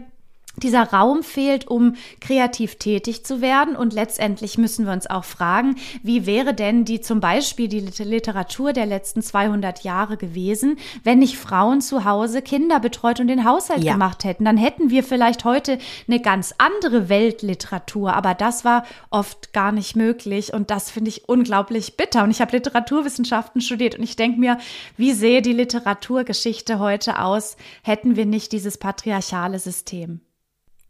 dieser 0.62 0.84
Raum 0.84 1.22
fehlt, 1.22 1.68
um 1.68 1.94
kreativ 2.20 2.76
tätig 2.76 3.24
zu 3.24 3.40
werden. 3.40 3.76
Und 3.76 3.92
letztendlich 3.92 4.58
müssen 4.58 4.86
wir 4.86 4.92
uns 4.92 5.08
auch 5.08 5.24
fragen, 5.24 5.76
wie 6.02 6.26
wäre 6.26 6.54
denn 6.54 6.84
die 6.84 7.00
zum 7.00 7.20
Beispiel 7.20 7.68
die 7.68 7.80
Literatur 7.80 8.72
der 8.72 8.86
letzten 8.86 9.22
200 9.22 9.84
Jahre 9.84 10.16
gewesen, 10.16 10.78
wenn 11.04 11.18
nicht 11.18 11.36
Frauen 11.36 11.80
zu 11.80 12.04
Hause 12.04 12.42
Kinder 12.42 12.80
betreut 12.80 13.20
und 13.20 13.28
den 13.28 13.44
Haushalt 13.44 13.84
ja. 13.84 13.92
gemacht 13.92 14.24
hätten? 14.24 14.44
Dann 14.44 14.56
hätten 14.56 14.90
wir 14.90 15.02
vielleicht 15.02 15.44
heute 15.44 15.78
eine 16.08 16.20
ganz 16.20 16.54
andere 16.58 17.08
Weltliteratur. 17.08 18.14
Aber 18.14 18.34
das 18.34 18.64
war 18.64 18.84
oft 19.10 19.52
gar 19.52 19.72
nicht 19.72 19.96
möglich. 19.96 20.52
Und 20.52 20.70
das 20.70 20.90
finde 20.90 21.10
ich 21.10 21.28
unglaublich 21.28 21.96
bitter. 21.96 22.24
Und 22.24 22.30
ich 22.30 22.40
habe 22.40 22.52
Literaturwissenschaften 22.56 23.60
studiert 23.60 23.96
und 23.96 24.02
ich 24.02 24.16
denke 24.16 24.38
mir, 24.40 24.58
wie 24.96 25.12
sähe 25.12 25.42
die 25.42 25.52
Literaturgeschichte 25.52 26.78
heute 26.78 27.20
aus, 27.20 27.56
hätten 27.82 28.16
wir 28.16 28.26
nicht 28.26 28.52
dieses 28.52 28.78
patriarchale 28.78 29.58
System? 29.58 30.20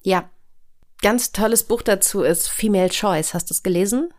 Ja, 0.02 0.28
ganz 1.02 1.32
tolles 1.32 1.64
Buch 1.64 1.82
dazu 1.82 2.22
ist 2.22 2.48
Female 2.48 2.90
Choice. 2.90 3.34
Hast 3.34 3.50
du 3.50 3.54
es 3.54 3.62
gelesen? 3.62 4.12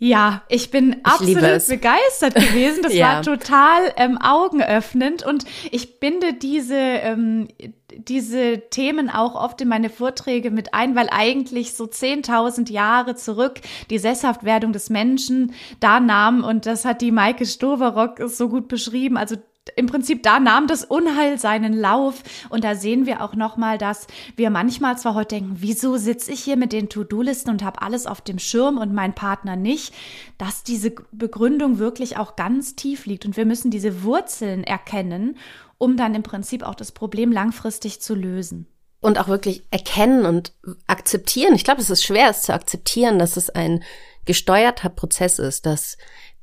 Ja, 0.00 0.42
ich 0.48 0.70
bin 0.70 0.92
ich 0.92 1.06
absolut 1.06 1.66
begeistert 1.66 2.34
gewesen. 2.36 2.82
Das 2.82 2.94
ja. 2.94 3.14
war 3.14 3.22
total 3.22 3.92
ähm, 3.96 4.16
augenöffnend 4.18 5.26
und 5.26 5.44
ich 5.72 5.98
binde 5.98 6.34
diese 6.34 6.76
ähm, 6.76 7.48
diese 7.90 8.62
Themen 8.70 9.10
auch 9.10 9.34
oft 9.34 9.60
in 9.60 9.68
meine 9.68 9.90
Vorträge 9.90 10.50
mit 10.50 10.74
ein, 10.74 10.94
weil 10.94 11.08
eigentlich 11.10 11.74
so 11.74 11.84
10.000 11.84 12.70
Jahre 12.70 13.16
zurück 13.16 13.60
die 13.90 13.98
Sesshaftwerdung 13.98 14.72
des 14.72 14.90
Menschen 14.90 15.54
da 15.80 15.98
nahm 15.98 16.44
und 16.44 16.66
das 16.66 16.84
hat 16.84 17.00
die 17.00 17.10
Maike 17.10 17.46
Stoverock 17.46 18.20
so 18.26 18.48
gut 18.48 18.68
beschrieben. 18.68 19.16
Also 19.16 19.36
im 19.76 19.86
Prinzip 19.86 20.22
da 20.22 20.40
nahm 20.40 20.66
das 20.66 20.84
Unheil 20.84 21.38
seinen 21.38 21.72
Lauf. 21.72 22.22
Und 22.48 22.64
da 22.64 22.74
sehen 22.74 23.06
wir 23.06 23.22
auch 23.22 23.34
noch 23.34 23.56
mal, 23.56 23.78
dass 23.78 24.06
wir 24.36 24.50
manchmal 24.50 24.98
zwar 24.98 25.14
heute 25.14 25.36
denken, 25.36 25.56
wieso 25.58 25.96
sitze 25.96 26.32
ich 26.32 26.40
hier 26.40 26.56
mit 26.56 26.72
den 26.72 26.88
To-Do-Listen 26.88 27.50
und 27.50 27.64
habe 27.64 27.82
alles 27.82 28.06
auf 28.06 28.20
dem 28.20 28.38
Schirm 28.38 28.78
und 28.78 28.94
mein 28.94 29.14
Partner 29.14 29.56
nicht, 29.56 29.94
dass 30.38 30.62
diese 30.62 30.92
Begründung 31.12 31.78
wirklich 31.78 32.16
auch 32.16 32.36
ganz 32.36 32.76
tief 32.76 33.06
liegt. 33.06 33.26
Und 33.26 33.36
wir 33.36 33.46
müssen 33.46 33.70
diese 33.70 34.02
Wurzeln 34.02 34.64
erkennen, 34.64 35.36
um 35.78 35.96
dann 35.96 36.14
im 36.14 36.22
Prinzip 36.22 36.62
auch 36.62 36.74
das 36.74 36.92
Problem 36.92 37.32
langfristig 37.32 38.00
zu 38.00 38.14
lösen. 38.14 38.66
Und 39.00 39.18
auch 39.18 39.28
wirklich 39.28 39.62
erkennen 39.70 40.26
und 40.26 40.52
akzeptieren. 40.88 41.54
Ich 41.54 41.62
glaube, 41.62 41.80
es 41.80 41.90
ist 41.90 42.02
schwer, 42.02 42.30
es 42.30 42.42
zu 42.42 42.52
akzeptieren, 42.52 43.20
dass 43.20 43.36
es 43.36 43.48
ein 43.48 43.84
gesteuerter 44.24 44.88
Prozess 44.90 45.38
ist, 45.38 45.66
dass 45.66 45.96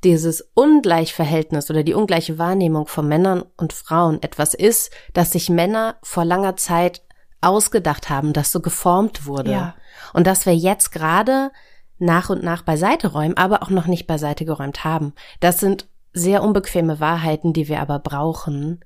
dieses 0.06 0.48
Ungleichverhältnis 0.54 1.68
oder 1.68 1.82
die 1.82 1.94
ungleiche 1.94 2.38
Wahrnehmung 2.38 2.86
von 2.86 3.08
Männern 3.08 3.42
und 3.56 3.72
Frauen 3.72 4.22
etwas 4.22 4.54
ist, 4.54 4.92
das 5.14 5.32
sich 5.32 5.50
Männer 5.50 5.96
vor 6.00 6.24
langer 6.24 6.56
Zeit 6.56 7.02
ausgedacht 7.40 8.08
haben, 8.08 8.32
das 8.32 8.52
so 8.52 8.60
geformt 8.60 9.26
wurde. 9.26 9.50
Ja. 9.50 9.74
Und 10.12 10.28
dass 10.28 10.46
wir 10.46 10.54
jetzt 10.54 10.92
gerade 10.92 11.50
nach 11.98 12.30
und 12.30 12.44
nach 12.44 12.62
beiseite 12.62 13.08
räumen, 13.08 13.36
aber 13.36 13.64
auch 13.64 13.70
noch 13.70 13.86
nicht 13.86 14.06
beiseite 14.06 14.44
geräumt 14.44 14.84
haben. 14.84 15.12
Das 15.40 15.58
sind 15.58 15.88
sehr 16.12 16.44
unbequeme 16.44 17.00
Wahrheiten, 17.00 17.52
die 17.52 17.66
wir 17.66 17.80
aber 17.80 17.98
brauchen, 17.98 18.84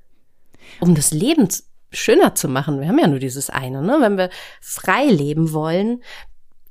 um 0.80 0.94
das 0.94 1.10
Leben 1.10 1.48
schöner 1.92 2.34
zu 2.34 2.48
machen. 2.48 2.80
Wir 2.80 2.88
haben 2.88 2.98
ja 2.98 3.08
nur 3.08 3.18
dieses 3.18 3.50
eine, 3.50 3.82
ne? 3.82 3.98
Wenn 4.00 4.16
wir 4.16 4.30
frei 4.62 5.04
leben 5.04 5.52
wollen, 5.52 6.02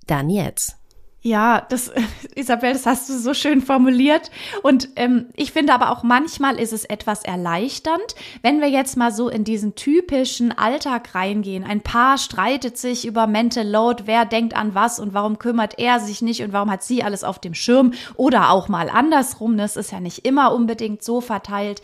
dann 0.08 0.32
jetzt. 0.32 0.79
Ja, 1.22 1.66
das, 1.68 1.92
Isabel, 2.36 2.72
das 2.72 2.86
hast 2.86 3.10
du 3.10 3.18
so 3.18 3.34
schön 3.34 3.62
formuliert. 3.62 4.32
Und 4.64 4.90
ähm, 4.96 5.28
ich 5.36 5.52
finde 5.52 5.74
aber 5.74 5.92
auch 5.92 6.04
manchmal 6.04 6.58
ist 6.58 6.72
es 6.72 6.86
etwas 6.86 7.24
erleichternd, 7.24 8.16
wenn 8.42 8.62
wir 8.62 8.70
jetzt 8.70 8.96
mal 8.96 9.12
so 9.12 9.28
in 9.28 9.44
diesen 9.44 9.76
typischen 9.76 10.58
Alltag 10.58 11.14
reingehen. 11.16 11.66
Ein 11.66 11.82
Paar 11.82 12.18
streitet 12.18 12.78
sich 12.78 13.06
über 13.06 13.28
Mental 13.28 13.68
Load, 13.68 14.04
wer 14.06 14.24
denkt 14.24 14.56
an 14.56 14.76
was 14.76 15.00
und 15.00 15.14
warum 15.14 15.40
kümmert 15.40 15.78
er 15.78 16.00
sich 16.00 16.22
nicht 16.22 16.42
und 16.42 16.54
warum 16.54 16.72
hat 16.72 16.84
sie 16.84 17.04
alles 17.04 17.26
auf 17.26 17.40
dem 17.40 17.54
Schirm 17.54 17.92
oder 18.16 18.52
auch 18.52 18.70
mal 18.70 18.90
andersrum. 18.90 19.58
Das 19.58 19.76
ist 19.76 19.92
ja 19.92 20.00
nicht 20.00 20.26
immer 20.26 20.54
unbedingt 20.54 21.04
so 21.04 21.20
verteilt. 21.20 21.82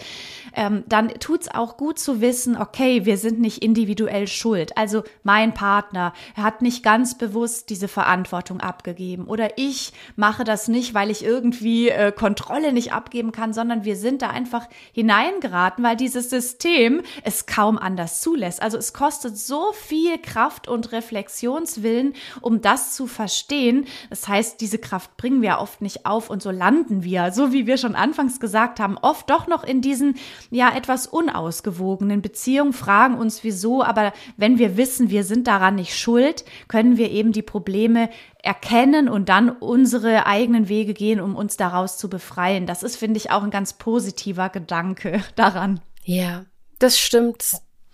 Ähm, 0.55 0.83
dann 0.87 1.09
tut's 1.19 1.47
auch 1.47 1.77
gut 1.77 1.99
zu 1.99 2.21
wissen, 2.21 2.57
okay, 2.57 3.05
wir 3.05 3.17
sind 3.17 3.39
nicht 3.39 3.61
individuell 3.61 4.27
schuld. 4.27 4.77
Also 4.77 5.03
mein 5.23 5.53
Partner, 5.53 6.13
er 6.35 6.43
hat 6.43 6.61
nicht 6.61 6.83
ganz 6.83 7.17
bewusst 7.17 7.69
diese 7.69 7.87
Verantwortung 7.87 8.61
abgegeben 8.61 9.25
oder 9.25 9.57
ich 9.57 9.93
mache 10.15 10.43
das 10.43 10.67
nicht, 10.67 10.93
weil 10.93 11.11
ich 11.11 11.23
irgendwie 11.23 11.89
äh, 11.89 12.11
Kontrolle 12.11 12.71
nicht 12.71 12.93
abgeben 12.93 13.31
kann, 13.31 13.53
sondern 13.53 13.83
wir 13.85 13.95
sind 13.95 14.21
da 14.21 14.29
einfach 14.29 14.67
hineingeraten, 14.93 15.83
weil 15.83 15.95
dieses 15.95 16.29
System 16.29 17.01
es 17.23 17.45
kaum 17.45 17.77
anders 17.77 18.21
zulässt. 18.21 18.61
Also 18.61 18.77
es 18.77 18.93
kostet 18.93 19.37
so 19.37 19.73
viel 19.73 20.17
Kraft 20.17 20.67
und 20.67 20.91
Reflexionswillen, 20.91 22.13
um 22.41 22.61
das 22.61 22.95
zu 22.95 23.07
verstehen. 23.07 23.85
Das 24.09 24.27
heißt, 24.27 24.61
diese 24.61 24.77
Kraft 24.77 25.17
bringen 25.17 25.41
wir 25.41 25.59
oft 25.59 25.81
nicht 25.81 26.05
auf 26.05 26.29
und 26.29 26.41
so 26.41 26.51
landen 26.51 27.03
wir, 27.03 27.31
so 27.31 27.51
wie 27.51 27.67
wir 27.67 27.77
schon 27.77 27.95
anfangs 27.95 28.39
gesagt 28.39 28.79
haben, 28.79 28.97
oft 29.01 29.29
doch 29.29 29.47
noch 29.47 29.63
in 29.63 29.81
diesen 29.81 30.15
ja 30.49 30.75
etwas 30.75 31.07
unausgewogenen 31.07 32.21
Beziehungen, 32.21 32.73
fragen 32.73 33.17
uns 33.17 33.43
wieso, 33.43 33.83
aber 33.83 34.13
wenn 34.37 34.57
wir 34.59 34.77
wissen, 34.77 35.09
wir 35.09 35.23
sind 35.23 35.47
daran 35.47 35.75
nicht 35.75 35.97
schuld, 35.97 36.45
können 36.67 36.97
wir 36.97 37.11
eben 37.11 37.31
die 37.31 37.41
Probleme 37.41 38.09
erkennen 38.41 39.09
und 39.09 39.29
dann 39.29 39.49
unsere 39.49 40.25
eigenen 40.25 40.69
Wege 40.69 40.93
gehen, 40.93 41.19
um 41.19 41.35
uns 41.35 41.57
daraus 41.57 41.97
zu 41.97 42.09
befreien. 42.09 42.67
Das 42.67 42.83
ist, 42.83 42.95
finde 42.95 43.17
ich, 43.17 43.31
auch 43.31 43.43
ein 43.43 43.51
ganz 43.51 43.73
positiver 43.73 44.49
Gedanke 44.49 45.23
daran. 45.35 45.79
Ja, 46.03 46.45
das 46.79 46.99
stimmt. 46.99 47.43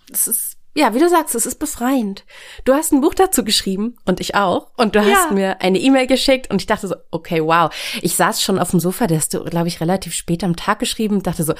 Das 0.08 0.26
ist 0.28 0.58
ja, 0.74 0.94
wie 0.94 0.98
du 0.98 1.08
sagst, 1.08 1.34
es 1.34 1.44
ist 1.44 1.58
befreiend. 1.58 2.24
Du 2.64 2.72
hast 2.72 2.92
ein 2.92 3.02
Buch 3.02 3.14
dazu 3.14 3.44
geschrieben 3.44 3.98
und 4.06 4.20
ich 4.20 4.34
auch. 4.34 4.70
Und 4.78 4.94
du 4.94 5.00
ja. 5.00 5.16
hast 5.16 5.30
mir 5.30 5.60
eine 5.60 5.78
E-Mail 5.78 6.06
geschickt 6.06 6.50
und 6.50 6.62
ich 6.62 6.66
dachte 6.66 6.88
so, 6.88 6.94
okay, 7.10 7.42
wow. 7.42 7.70
Ich 8.00 8.16
saß 8.16 8.42
schon 8.42 8.58
auf 8.58 8.70
dem 8.70 8.80
Sofa, 8.80 9.06
der 9.06 9.18
hast 9.18 9.34
du, 9.34 9.44
glaube 9.44 9.68
ich, 9.68 9.82
relativ 9.82 10.14
spät 10.14 10.42
am 10.42 10.56
Tag 10.56 10.78
geschrieben, 10.78 11.22
dachte 11.22 11.44
so, 11.44 11.52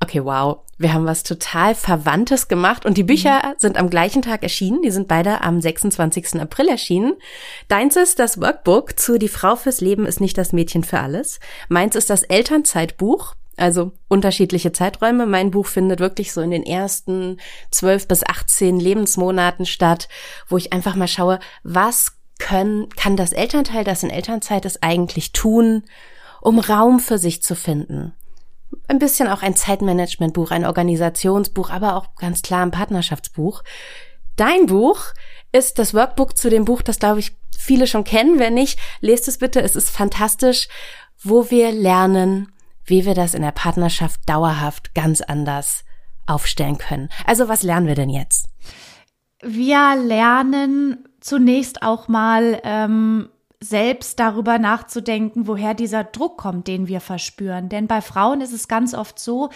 okay, 0.00 0.24
wow, 0.24 0.58
wir 0.78 0.92
haben 0.92 1.06
was 1.06 1.22
total 1.22 1.74
Verwandtes 1.74 2.48
gemacht 2.48 2.84
und 2.84 2.98
die 2.98 3.02
Bücher 3.02 3.38
mhm. 3.38 3.54
sind 3.58 3.76
am 3.78 3.88
gleichen 3.88 4.22
Tag 4.22 4.42
erschienen. 4.42 4.82
Die 4.82 4.90
sind 4.90 5.08
beide 5.08 5.40
am 5.40 5.60
26. 5.60 6.40
April 6.40 6.68
erschienen. 6.68 7.14
Deins 7.68 7.96
ist 7.96 8.18
das 8.18 8.40
Workbook 8.40 8.98
zu 8.98 9.18
Die 9.18 9.28
Frau 9.28 9.56
fürs 9.56 9.80
Leben 9.80 10.06
ist 10.06 10.20
nicht 10.20 10.36
das 10.36 10.52
Mädchen 10.52 10.84
für 10.84 11.00
alles. 11.00 11.40
Meins 11.68 11.96
ist 11.96 12.10
das 12.10 12.22
Elternzeitbuch. 12.22 13.34
Also 13.58 13.92
unterschiedliche 14.08 14.72
Zeiträume. 14.72 15.24
Mein 15.24 15.50
Buch 15.50 15.66
findet 15.66 15.98
wirklich 15.98 16.34
so 16.34 16.42
in 16.42 16.50
den 16.50 16.62
ersten 16.62 17.40
zwölf 17.70 18.06
bis 18.06 18.22
18 18.22 18.78
Lebensmonaten 18.78 19.64
statt, 19.64 20.08
wo 20.46 20.58
ich 20.58 20.74
einfach 20.74 20.94
mal 20.94 21.08
schaue, 21.08 21.38
was 21.62 22.18
können, 22.38 22.90
kann 22.90 23.16
das 23.16 23.32
Elternteil, 23.32 23.82
das 23.82 24.02
in 24.02 24.10
Elternzeit 24.10 24.66
ist, 24.66 24.82
eigentlich 24.82 25.32
tun, 25.32 25.84
um 26.42 26.58
Raum 26.58 27.00
für 27.00 27.16
sich 27.16 27.42
zu 27.42 27.54
finden 27.54 28.12
ein 28.88 28.98
bisschen 28.98 29.28
auch 29.28 29.42
ein 29.42 29.56
Zeitmanagementbuch, 29.56 30.50
ein 30.50 30.64
Organisationsbuch, 30.64 31.70
aber 31.70 31.96
auch 31.96 32.14
ganz 32.16 32.42
klar 32.42 32.62
ein 32.62 32.70
Partnerschaftsbuch. 32.70 33.62
Dein 34.36 34.66
Buch 34.66 35.00
ist 35.52 35.78
das 35.78 35.94
Workbook 35.94 36.36
zu 36.36 36.50
dem 36.50 36.64
Buch, 36.64 36.82
das 36.82 36.98
glaube 36.98 37.20
ich 37.20 37.36
viele 37.56 37.86
schon 37.86 38.04
kennen. 38.04 38.38
Wenn 38.38 38.54
nicht, 38.54 38.78
lest 39.00 39.28
es 39.28 39.38
bitte. 39.38 39.60
Es 39.62 39.76
ist 39.76 39.90
fantastisch, 39.90 40.68
wo 41.22 41.50
wir 41.50 41.72
lernen, 41.72 42.52
wie 42.84 43.04
wir 43.04 43.14
das 43.14 43.34
in 43.34 43.42
der 43.42 43.52
Partnerschaft 43.52 44.20
dauerhaft 44.26 44.94
ganz 44.94 45.20
anders 45.20 45.84
aufstellen 46.26 46.78
können. 46.78 47.08
Also 47.24 47.48
was 47.48 47.62
lernen 47.62 47.86
wir 47.86 47.94
denn 47.94 48.10
jetzt? 48.10 48.48
Wir 49.42 49.96
lernen 49.96 51.08
zunächst 51.20 51.82
auch 51.82 52.08
mal 52.08 52.60
ähm, 52.64 53.28
selbst 53.60 54.20
darüber 54.20 54.58
nachzudenken, 54.58 55.46
woher 55.46 55.72
dieser 55.72 56.04
Druck 56.04 56.36
kommt, 56.36 56.68
den 56.68 56.88
wir 56.88 57.00
verspüren. 57.00 57.70
Denn 57.70 57.86
bei 57.86 58.02
Frauen 58.02 58.42
ist 58.42 58.52
es 58.52 58.68
ganz 58.68 58.92
oft 58.92 59.18
so, 59.18 59.48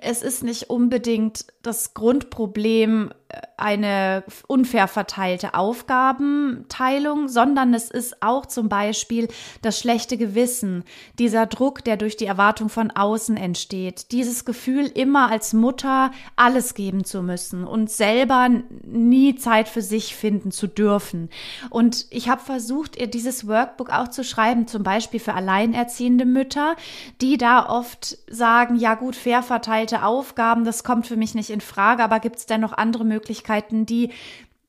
es 0.00 0.22
ist 0.22 0.44
nicht 0.44 0.70
unbedingt 0.70 1.46
das 1.62 1.92
Grundproblem 1.92 3.10
äh, 3.28 3.40
eine 3.56 4.22
unfair 4.46 4.86
verteilte 4.86 5.54
Aufgabenteilung, 5.54 7.28
sondern 7.28 7.74
es 7.74 7.90
ist 7.90 8.22
auch 8.22 8.46
zum 8.46 8.68
Beispiel 8.68 9.26
das 9.60 9.80
schlechte 9.80 10.16
Gewissen, 10.16 10.84
dieser 11.18 11.46
Druck, 11.46 11.82
der 11.82 11.96
durch 11.96 12.16
die 12.16 12.26
Erwartung 12.26 12.68
von 12.68 12.92
außen 12.92 13.36
entsteht, 13.36 14.12
dieses 14.12 14.44
Gefühl, 14.44 14.86
immer 14.86 15.32
als 15.32 15.52
Mutter 15.52 16.12
alles 16.36 16.74
geben 16.74 17.02
zu 17.02 17.22
müssen 17.22 17.66
und 17.66 17.90
selber 17.90 18.48
nie 18.84 19.34
Zeit 19.34 19.68
für 19.68 19.82
sich 19.82 20.14
finden 20.14 20.52
zu 20.52 20.68
dürfen. 20.68 21.28
Und 21.70 22.06
ich 22.10 22.28
habe 22.28 22.40
versucht, 22.40 22.96
ihr 22.96 23.08
dieses 23.08 23.47
Workbook 23.48 23.90
auch 23.90 24.08
zu 24.08 24.24
schreiben, 24.24 24.66
zum 24.66 24.82
Beispiel 24.82 25.20
für 25.20 25.34
alleinerziehende 25.34 26.24
Mütter, 26.24 26.76
die 27.20 27.38
da 27.38 27.68
oft 27.68 28.18
sagen, 28.30 28.76
ja 28.76 28.94
gut, 28.94 29.16
fair 29.16 29.42
verteilte 29.42 30.04
Aufgaben, 30.04 30.64
das 30.64 30.84
kommt 30.84 31.06
für 31.06 31.16
mich 31.16 31.34
nicht 31.34 31.50
in 31.50 31.60
Frage, 31.60 32.04
aber 32.04 32.20
gibt 32.20 32.36
es 32.36 32.46
denn 32.46 32.60
noch 32.60 32.72
andere 32.72 33.04
Möglichkeiten, 33.04 33.86
die 33.86 34.10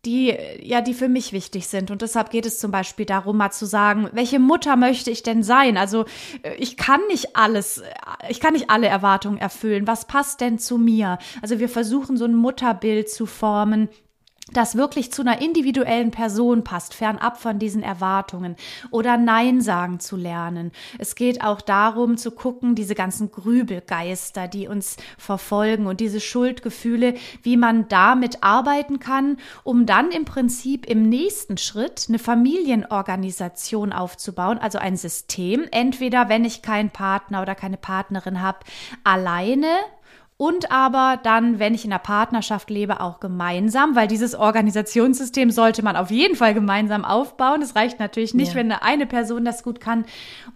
die, 0.06 0.34
ja, 0.62 0.80
die 0.80 0.94
für 0.94 1.10
mich 1.10 1.34
wichtig 1.34 1.68
sind. 1.68 1.92
Und 1.92 2.02
deshalb 2.02 2.30
geht 2.30 2.46
es 2.46 2.58
zum 2.60 2.72
Beispiel 2.72 3.06
darum, 3.06 3.38
mal 3.38 3.52
zu 3.52 3.66
sagen, 3.66 4.10
welche 4.14 4.40
Mutter 4.40 4.78
möchte 4.78 5.12
ich 5.12 5.24
denn 5.24 5.44
sein? 5.44 5.78
Also, 5.78 6.06
äh, 6.44 6.56
ich 6.56 6.78
kann 6.78 7.02
nicht 7.10 7.36
alles, 7.36 7.80
äh, 7.80 7.84
ich 8.30 8.40
kann 8.40 8.54
nicht 8.54 8.70
alle 8.70 8.88
Erwartungen 8.88 9.38
erfüllen. 9.38 9.88
Was 9.88 10.06
passt 10.06 10.40
denn 10.40 10.58
zu 10.58 10.78
mir? 10.78 11.20
Also, 11.42 11.60
wir 11.60 11.68
versuchen 11.68 12.16
so 12.16 12.26
ein 12.26 12.36
Mutterbild 12.36 13.10
zu 13.10 13.26
formen, 13.26 13.90
das 14.54 14.76
wirklich 14.76 15.12
zu 15.12 15.22
einer 15.22 15.42
individuellen 15.42 16.12
Person 16.12 16.64
passt, 16.64 16.94
fernab 16.94 17.40
von 17.40 17.60
diesen 17.60 17.84
Erwartungen 17.84 18.56
oder 18.92 19.18
Nein 19.18 19.62
sagen 19.62 20.00
zu 20.00 20.16
lernen. 20.16 20.72
Es 20.98 21.16
geht 21.16 21.44
auch 21.44 21.62
darum 21.62 22.18
zu 22.18 22.32
gucken, 22.32 22.76
diese 22.76 22.96
ganzen 22.96 23.32
Grübelgeister, 23.32 24.48
die 24.48 24.68
uns 24.68 24.98
verfolgen 25.18 25.88
und 25.88 26.00
diese 26.00 26.20
Schuldgefühle, 26.20 27.16
wie 27.44 27.58
man 27.58 27.88
damit 27.88 28.44
arbeiten 28.44 29.00
kann, 29.00 29.38
um 29.64 29.86
dann 29.86 30.12
im 30.12 30.26
Prinzip 30.26 30.86
im 30.86 31.10
nächsten 31.10 31.58
Schritt 31.58 32.06
eine 32.10 32.20
Familienorganisation 32.20 33.94
aufzubauen, 33.94 34.58
also 34.58 34.80
ein 34.80 34.98
System, 34.98 35.66
entweder 35.72 36.30
wenn 36.30 36.46
ich 36.46 36.62
keinen 36.62 36.90
Partner 36.90 37.42
oder 37.42 37.56
keine 37.56 37.78
Partnerin 37.78 38.42
habe, 38.42 38.60
alleine 39.04 39.68
und 40.42 40.72
aber 40.72 41.20
dann, 41.22 41.60
wenn 41.60 41.74
ich 41.74 41.84
in 41.84 41.92
einer 41.92 42.00
Partnerschaft 42.00 42.70
lebe, 42.70 43.02
auch 43.02 43.20
gemeinsam, 43.20 43.98
weil 43.98 44.08
dieses 44.08 44.36
Organisationssystem 44.36 45.52
sollte 45.52 45.84
man 45.84 45.98
auf 45.98 46.12
jeden 46.12 46.38
Fall 46.38 46.54
gemeinsam 46.54 47.04
aufbauen. 47.04 47.62
Es 47.62 47.76
reicht 47.76 48.00
natürlich 48.00 48.34
nicht, 48.34 48.54
ja. 48.54 48.56
wenn 48.56 48.72
eine 48.72 49.06
Person 49.06 49.44
das 49.44 49.64
gut 49.64 49.82
kann. 49.82 50.06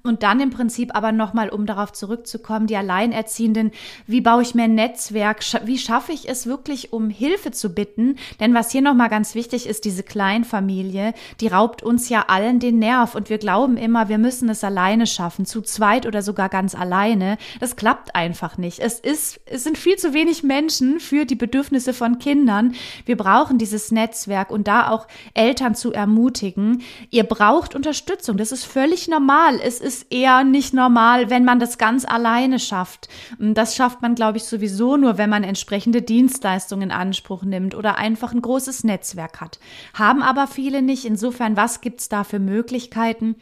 Und 0.02 0.24
dann 0.24 0.40
im 0.40 0.52
Prinzip 0.52 0.96
aber 0.96 1.12
nochmal, 1.12 1.50
um 1.50 1.66
darauf 1.66 1.92
zurückzukommen, 1.92 2.66
die 2.66 2.78
Alleinerziehenden, 2.78 3.72
wie 4.08 4.22
baue 4.22 4.44
ich 4.44 4.56
mir 4.56 4.64
ein 4.64 4.76
Netzwerk? 4.76 5.44
Wie 5.66 5.78
schaffe 5.78 6.14
ich 6.14 6.30
es 6.30 6.48
wirklich, 6.48 6.94
um 6.94 7.10
Hilfe 7.10 7.52
zu 7.52 7.76
bitten? 7.76 8.16
Denn 8.40 8.54
was 8.54 8.72
hier 8.72 8.82
nochmal 8.82 9.10
ganz 9.10 9.36
wichtig 9.36 9.68
ist, 9.68 9.84
diese 9.84 10.04
Kleinfamilie, 10.04 11.14
die 11.42 11.48
raubt 11.48 11.84
uns 11.84 12.08
ja 12.08 12.24
allen 12.30 12.62
den 12.62 12.80
Nerv 12.80 13.16
und 13.16 13.30
wir 13.30 13.38
glauben 13.38 13.76
immer, 13.76 14.08
wir 14.08 14.18
müssen 14.18 14.48
es 14.48 14.64
alleine 14.64 15.08
schaffen, 15.08 15.46
zu 15.46 15.62
zweit 15.62 16.06
oder 16.06 16.22
sogar 16.22 16.48
ganz 16.48 16.74
alleine. 16.74 17.38
Das 17.60 17.76
klappt 17.76 18.16
einfach 18.16 18.58
nicht. 18.58 18.80
Es 18.80 19.02
ist, 19.02 19.42
es 19.46 19.66
sind 19.66 19.73
sind 19.74 19.82
viel 19.82 19.96
zu 19.96 20.14
wenig 20.14 20.44
Menschen 20.44 21.00
für 21.00 21.26
die 21.26 21.36
Bedürfnisse 21.36 21.94
von 21.94 22.20
Kindern. 22.20 22.76
Wir 23.08 23.18
brauchen 23.18 23.58
dieses 23.58 23.92
Netzwerk 23.92 24.52
und 24.52 24.68
da 24.68 24.90
auch 24.92 25.08
Eltern 25.34 25.74
zu 25.74 25.92
ermutigen. 25.92 26.84
Ihr 27.10 27.24
braucht 27.24 27.74
Unterstützung. 27.74 28.38
Das 28.38 28.52
ist 28.52 28.66
völlig 28.66 29.08
normal. 29.08 29.60
Es 29.60 29.80
ist 29.80 30.14
eher 30.14 30.44
nicht 30.44 30.76
normal, 30.76 31.32
wenn 31.32 31.44
man 31.44 31.60
das 31.60 31.80
ganz 31.80 32.06
alleine 32.06 32.60
schafft. 32.60 33.10
Das 33.40 33.76
schafft 33.76 34.04
man, 34.04 34.14
glaube 34.14 34.38
ich, 34.38 34.44
sowieso 34.44 34.96
nur, 34.96 35.18
wenn 35.18 35.32
man 35.32 35.44
entsprechende 35.44 36.04
Dienstleistungen 36.04 36.84
in 36.84 36.92
Anspruch 36.92 37.42
nimmt 37.44 37.74
oder 37.74 37.98
einfach 37.98 38.32
ein 38.32 38.44
großes 38.44 38.84
Netzwerk 38.84 39.42
hat. 39.42 39.60
Haben 39.96 40.22
aber 40.22 40.46
viele 40.46 40.84
nicht. 40.84 41.06
Insofern, 41.06 41.58
was 41.58 41.82
gibt 41.82 42.02
es 42.02 42.10
da 42.10 42.24
für 42.24 42.40
Möglichkeiten? 42.40 43.38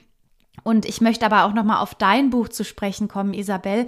Und 0.63 0.85
ich 0.85 1.01
möchte 1.01 1.25
aber 1.25 1.45
auch 1.45 1.53
noch 1.53 1.63
mal 1.63 1.79
auf 1.79 1.95
dein 1.95 2.29
Buch 2.29 2.49
zu 2.49 2.63
sprechen 2.63 3.07
kommen, 3.07 3.33
Isabel. 3.33 3.85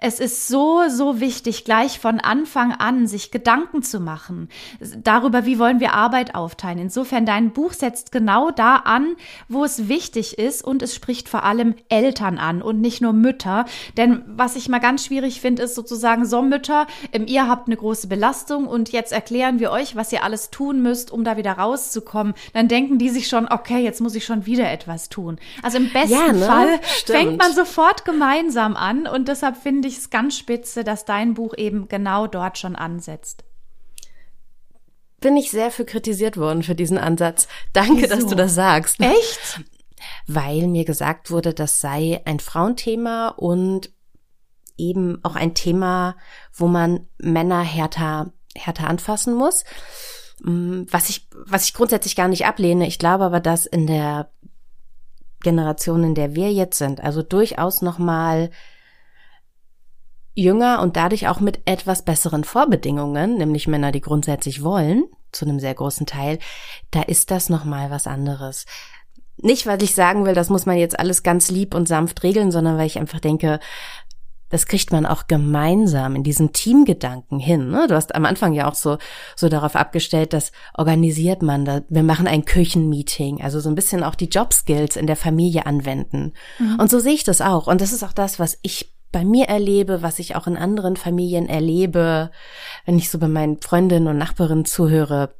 Es 0.00 0.20
ist 0.20 0.48
so 0.48 0.82
so 0.88 1.20
wichtig, 1.20 1.64
gleich 1.64 1.98
von 1.98 2.20
Anfang 2.20 2.72
an 2.72 3.06
sich 3.06 3.30
Gedanken 3.30 3.82
zu 3.82 4.00
machen 4.00 4.48
darüber, 4.96 5.46
wie 5.46 5.58
wollen 5.58 5.80
wir 5.80 5.92
Arbeit 5.94 6.34
aufteilen. 6.34 6.78
Insofern 6.78 7.26
dein 7.26 7.52
Buch 7.52 7.72
setzt 7.72 8.12
genau 8.12 8.50
da 8.50 8.76
an, 8.76 9.16
wo 9.48 9.64
es 9.64 9.88
wichtig 9.88 10.38
ist 10.38 10.62
und 10.64 10.82
es 10.82 10.94
spricht 10.94 11.28
vor 11.28 11.44
allem 11.44 11.74
Eltern 11.88 12.38
an 12.38 12.62
und 12.62 12.80
nicht 12.80 13.00
nur 13.00 13.12
Mütter. 13.12 13.64
Denn 13.96 14.22
was 14.26 14.56
ich 14.56 14.68
mal 14.68 14.78
ganz 14.78 15.04
schwierig 15.06 15.40
finde, 15.40 15.62
ist 15.62 15.74
sozusagen 15.74 16.26
so 16.26 16.42
Mütter, 16.42 16.86
ähm, 17.12 17.26
ihr 17.26 17.48
habt 17.48 17.68
eine 17.68 17.76
große 17.76 18.08
Belastung 18.08 18.66
und 18.66 18.92
jetzt 18.92 19.12
erklären 19.12 19.58
wir 19.60 19.70
euch, 19.70 19.96
was 19.96 20.12
ihr 20.12 20.22
alles 20.22 20.50
tun 20.50 20.82
müsst, 20.82 21.10
um 21.10 21.24
da 21.24 21.36
wieder 21.36 21.52
rauszukommen. 21.52 22.34
Dann 22.52 22.68
denken 22.68 22.98
die 22.98 23.10
sich 23.10 23.28
schon, 23.28 23.48
okay, 23.48 23.82
jetzt 23.82 24.00
muss 24.00 24.14
ich 24.14 24.24
schon 24.24 24.46
wieder 24.46 24.70
etwas 24.70 25.08
tun. 25.08 25.38
Also 25.62 25.78
im 25.78 25.90
besten 25.92 26.13
ja, 26.14 26.32
ne? 26.32 26.46
Fall 26.46 26.80
Stimmt. 26.82 27.18
fängt 27.18 27.38
man 27.38 27.52
sofort 27.52 28.04
gemeinsam 28.04 28.76
an 28.76 29.06
und 29.06 29.28
deshalb 29.28 29.56
finde 29.56 29.88
ich 29.88 29.98
es 29.98 30.10
ganz 30.10 30.38
spitze, 30.38 30.84
dass 30.84 31.04
dein 31.04 31.34
Buch 31.34 31.54
eben 31.56 31.88
genau 31.88 32.26
dort 32.26 32.58
schon 32.58 32.76
ansetzt 32.76 33.44
bin 35.24 35.36
ich 35.38 35.50
sehr 35.50 35.70
für 35.70 35.86
kritisiert 35.86 36.36
worden 36.36 36.62
für 36.62 36.74
diesen 36.74 36.98
Ansatz. 36.98 37.48
Danke, 37.72 38.02
Wieso? 38.02 38.14
dass 38.14 38.26
du 38.26 38.34
das 38.34 38.54
sagst. 38.54 39.00
Echt? 39.00 39.62
Weil 40.26 40.66
mir 40.66 40.84
gesagt 40.84 41.30
wurde, 41.30 41.54
das 41.54 41.80
sei 41.80 42.20
ein 42.26 42.40
Frauenthema 42.40 43.28
und 43.28 43.90
eben 44.76 45.20
auch 45.24 45.34
ein 45.34 45.54
Thema, 45.54 46.16
wo 46.52 46.66
man 46.66 47.06
Männer 47.16 47.62
härter, 47.62 48.34
härter 48.54 48.86
anfassen 48.86 49.34
muss. 49.34 49.64
Mm, 50.42 50.82
was 50.90 51.08
ich, 51.08 51.26
was 51.32 51.64
ich 51.64 51.72
grundsätzlich 51.72 52.16
gar 52.16 52.28
nicht 52.28 52.44
ablehne. 52.44 52.86
Ich 52.86 52.98
glaube 52.98 53.24
aber, 53.24 53.40
dass 53.40 53.64
in 53.64 53.86
der 53.86 54.30
Generation, 55.44 56.02
in 56.02 56.14
der 56.16 56.34
wir 56.34 56.52
jetzt 56.52 56.78
sind, 56.78 57.00
also 57.00 57.22
durchaus 57.22 57.82
nochmal 57.82 58.50
jünger 60.34 60.82
und 60.82 60.96
dadurch 60.96 61.28
auch 61.28 61.38
mit 61.38 61.60
etwas 61.64 62.02
besseren 62.02 62.42
Vorbedingungen, 62.42 63.38
nämlich 63.38 63.68
Männer, 63.68 63.92
die 63.92 64.00
grundsätzlich 64.00 64.64
wollen, 64.64 65.04
zu 65.30 65.44
einem 65.44 65.60
sehr 65.60 65.74
großen 65.74 66.06
Teil, 66.06 66.40
da 66.90 67.02
ist 67.02 67.30
das 67.30 67.48
nochmal 67.48 67.90
was 67.90 68.08
anderes. 68.08 68.66
Nicht, 69.36 69.66
weil 69.66 69.82
ich 69.82 69.94
sagen 69.94 70.24
will, 70.24 70.34
das 70.34 70.48
muss 70.48 70.66
man 70.66 70.76
jetzt 70.76 70.98
alles 70.98 71.22
ganz 71.22 71.50
lieb 71.50 71.74
und 71.74 71.88
sanft 71.88 72.22
regeln, 72.22 72.52
sondern 72.52 72.78
weil 72.78 72.86
ich 72.86 72.98
einfach 72.98 73.20
denke, 73.20 73.58
das 74.54 74.66
kriegt 74.66 74.92
man 74.92 75.04
auch 75.04 75.26
gemeinsam 75.26 76.14
in 76.14 76.22
diesem 76.22 76.52
Teamgedanken 76.52 77.40
hin. 77.40 77.70
Ne? 77.70 77.88
Du 77.88 77.96
hast 77.96 78.14
am 78.14 78.24
Anfang 78.24 78.52
ja 78.52 78.70
auch 78.70 78.76
so, 78.76 78.98
so 79.34 79.48
darauf 79.48 79.74
abgestellt, 79.74 80.32
dass 80.32 80.52
organisiert 80.74 81.42
man, 81.42 81.64
da, 81.64 81.82
wir 81.88 82.04
machen 82.04 82.28
ein 82.28 82.44
Küchenmeeting, 82.44 83.42
also 83.42 83.58
so 83.58 83.68
ein 83.68 83.74
bisschen 83.74 84.04
auch 84.04 84.14
die 84.14 84.28
Jobskills 84.28 84.94
in 84.94 85.08
der 85.08 85.16
Familie 85.16 85.66
anwenden. 85.66 86.34
Mhm. 86.60 86.78
Und 86.78 86.88
so 86.88 87.00
sehe 87.00 87.14
ich 87.14 87.24
das 87.24 87.40
auch. 87.40 87.66
Und 87.66 87.80
das 87.80 87.92
ist 87.92 88.04
auch 88.04 88.12
das, 88.12 88.38
was 88.38 88.56
ich 88.62 88.94
bei 89.10 89.24
mir 89.24 89.46
erlebe, 89.46 90.02
was 90.02 90.20
ich 90.20 90.36
auch 90.36 90.46
in 90.46 90.56
anderen 90.56 90.94
Familien 90.94 91.48
erlebe, 91.48 92.30
wenn 92.86 92.96
ich 92.96 93.10
so 93.10 93.18
bei 93.18 93.26
meinen 93.26 93.60
Freundinnen 93.60 94.06
und 94.06 94.18
Nachbarinnen 94.18 94.66
zuhöre, 94.66 95.34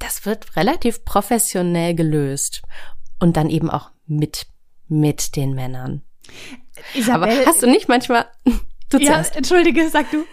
das 0.00 0.26
wird 0.26 0.56
relativ 0.56 1.04
professionell 1.04 1.94
gelöst 1.94 2.62
und 3.20 3.36
dann 3.36 3.50
eben 3.50 3.70
auch 3.70 3.92
mit 4.06 4.48
mit 4.88 5.36
den 5.36 5.54
Männern. 5.54 6.02
Isabel, 6.94 7.30
Aber 7.30 7.46
hast 7.46 7.62
du 7.62 7.66
nicht 7.66 7.88
manchmal 7.88 8.26
du 8.90 8.98
ja, 8.98 9.12
zuerst. 9.12 9.36
entschuldige, 9.36 9.88
sag 9.88 10.10
du. 10.10 10.24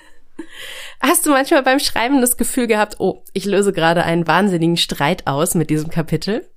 Hast 0.99 1.25
du 1.25 1.31
manchmal 1.31 1.63
beim 1.63 1.79
Schreiben 1.79 2.21
das 2.21 2.37
Gefühl 2.37 2.67
gehabt, 2.67 2.95
oh, 2.99 3.23
ich 3.33 3.45
löse 3.45 3.73
gerade 3.73 4.03
einen 4.03 4.27
wahnsinnigen 4.27 4.77
Streit 4.77 5.27
aus 5.27 5.55
mit 5.55 5.69
diesem 5.69 5.89
Kapitel? 5.89 6.47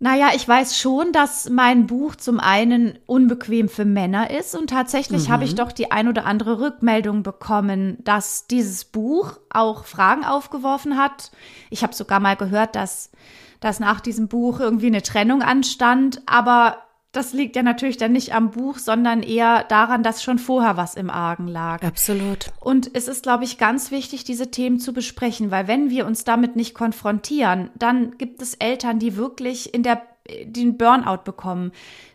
Naja, 0.00 0.32
ich 0.34 0.46
weiß 0.46 0.78
schon, 0.78 1.12
dass 1.12 1.48
mein 1.48 1.86
Buch 1.86 2.14
zum 2.14 2.38
einen 2.38 2.98
unbequem 3.06 3.68
für 3.68 3.84
Männer 3.84 4.30
ist 4.30 4.54
und 4.54 4.68
tatsächlich 4.68 5.28
mhm. 5.28 5.32
habe 5.32 5.44
ich 5.44 5.52
mhm. 5.52 5.56
doch 5.56 5.72
die 5.72 5.92
ein 5.92 6.08
oder 6.08 6.26
andere 6.26 6.60
Rückmeldung 6.60 7.22
bekommen, 7.22 7.96
dass 8.04 8.46
dieses 8.46 8.84
Buch 8.84 9.38
auch 9.50 9.84
Fragen 9.84 10.24
aufgeworfen 10.24 10.98
hat. 10.98 11.30
Ich 11.70 11.82
habe 11.82 11.94
sogar 11.94 12.20
mal 12.20 12.36
gehört, 12.36 12.76
dass, 12.76 13.12
dass 13.60 13.80
nach 13.80 14.00
diesem 14.00 14.28
Buch 14.28 14.60
irgendwie 14.60 14.88
eine 14.88 15.02
Trennung 15.02 15.42
anstand, 15.42 16.20
aber 16.26 16.83
das 17.14 17.32
liegt 17.32 17.56
ja 17.56 17.62
natürlich 17.62 17.96
dann 17.96 18.12
nicht 18.12 18.34
am 18.34 18.50
Buch, 18.50 18.78
sondern 18.78 19.22
eher 19.22 19.64
daran, 19.64 20.02
dass 20.02 20.22
schon 20.22 20.38
vorher 20.38 20.76
was 20.76 20.94
im 20.94 21.10
Argen 21.10 21.48
lag. 21.48 21.82
Absolut. 21.82 22.52
Und 22.60 22.90
es 22.94 23.08
ist, 23.08 23.22
glaube 23.22 23.44
ich, 23.44 23.56
ganz 23.58 23.90
wichtig, 23.90 24.24
diese 24.24 24.50
Themen 24.50 24.80
zu 24.80 24.92
besprechen, 24.92 25.50
weil 25.50 25.68
wenn 25.68 25.90
wir 25.90 26.06
uns 26.06 26.24
damit 26.24 26.56
nicht 26.56 26.74
konfrontieren, 26.74 27.70
dann 27.74 28.18
gibt 28.18 28.42
es 28.42 28.54
Eltern, 28.54 28.98
die 28.98 29.16
wirklich 29.16 29.72
in 29.72 29.82
der 29.82 30.02
den 30.44 30.78
Burnout 30.78 31.22
bekommen, 31.24 31.72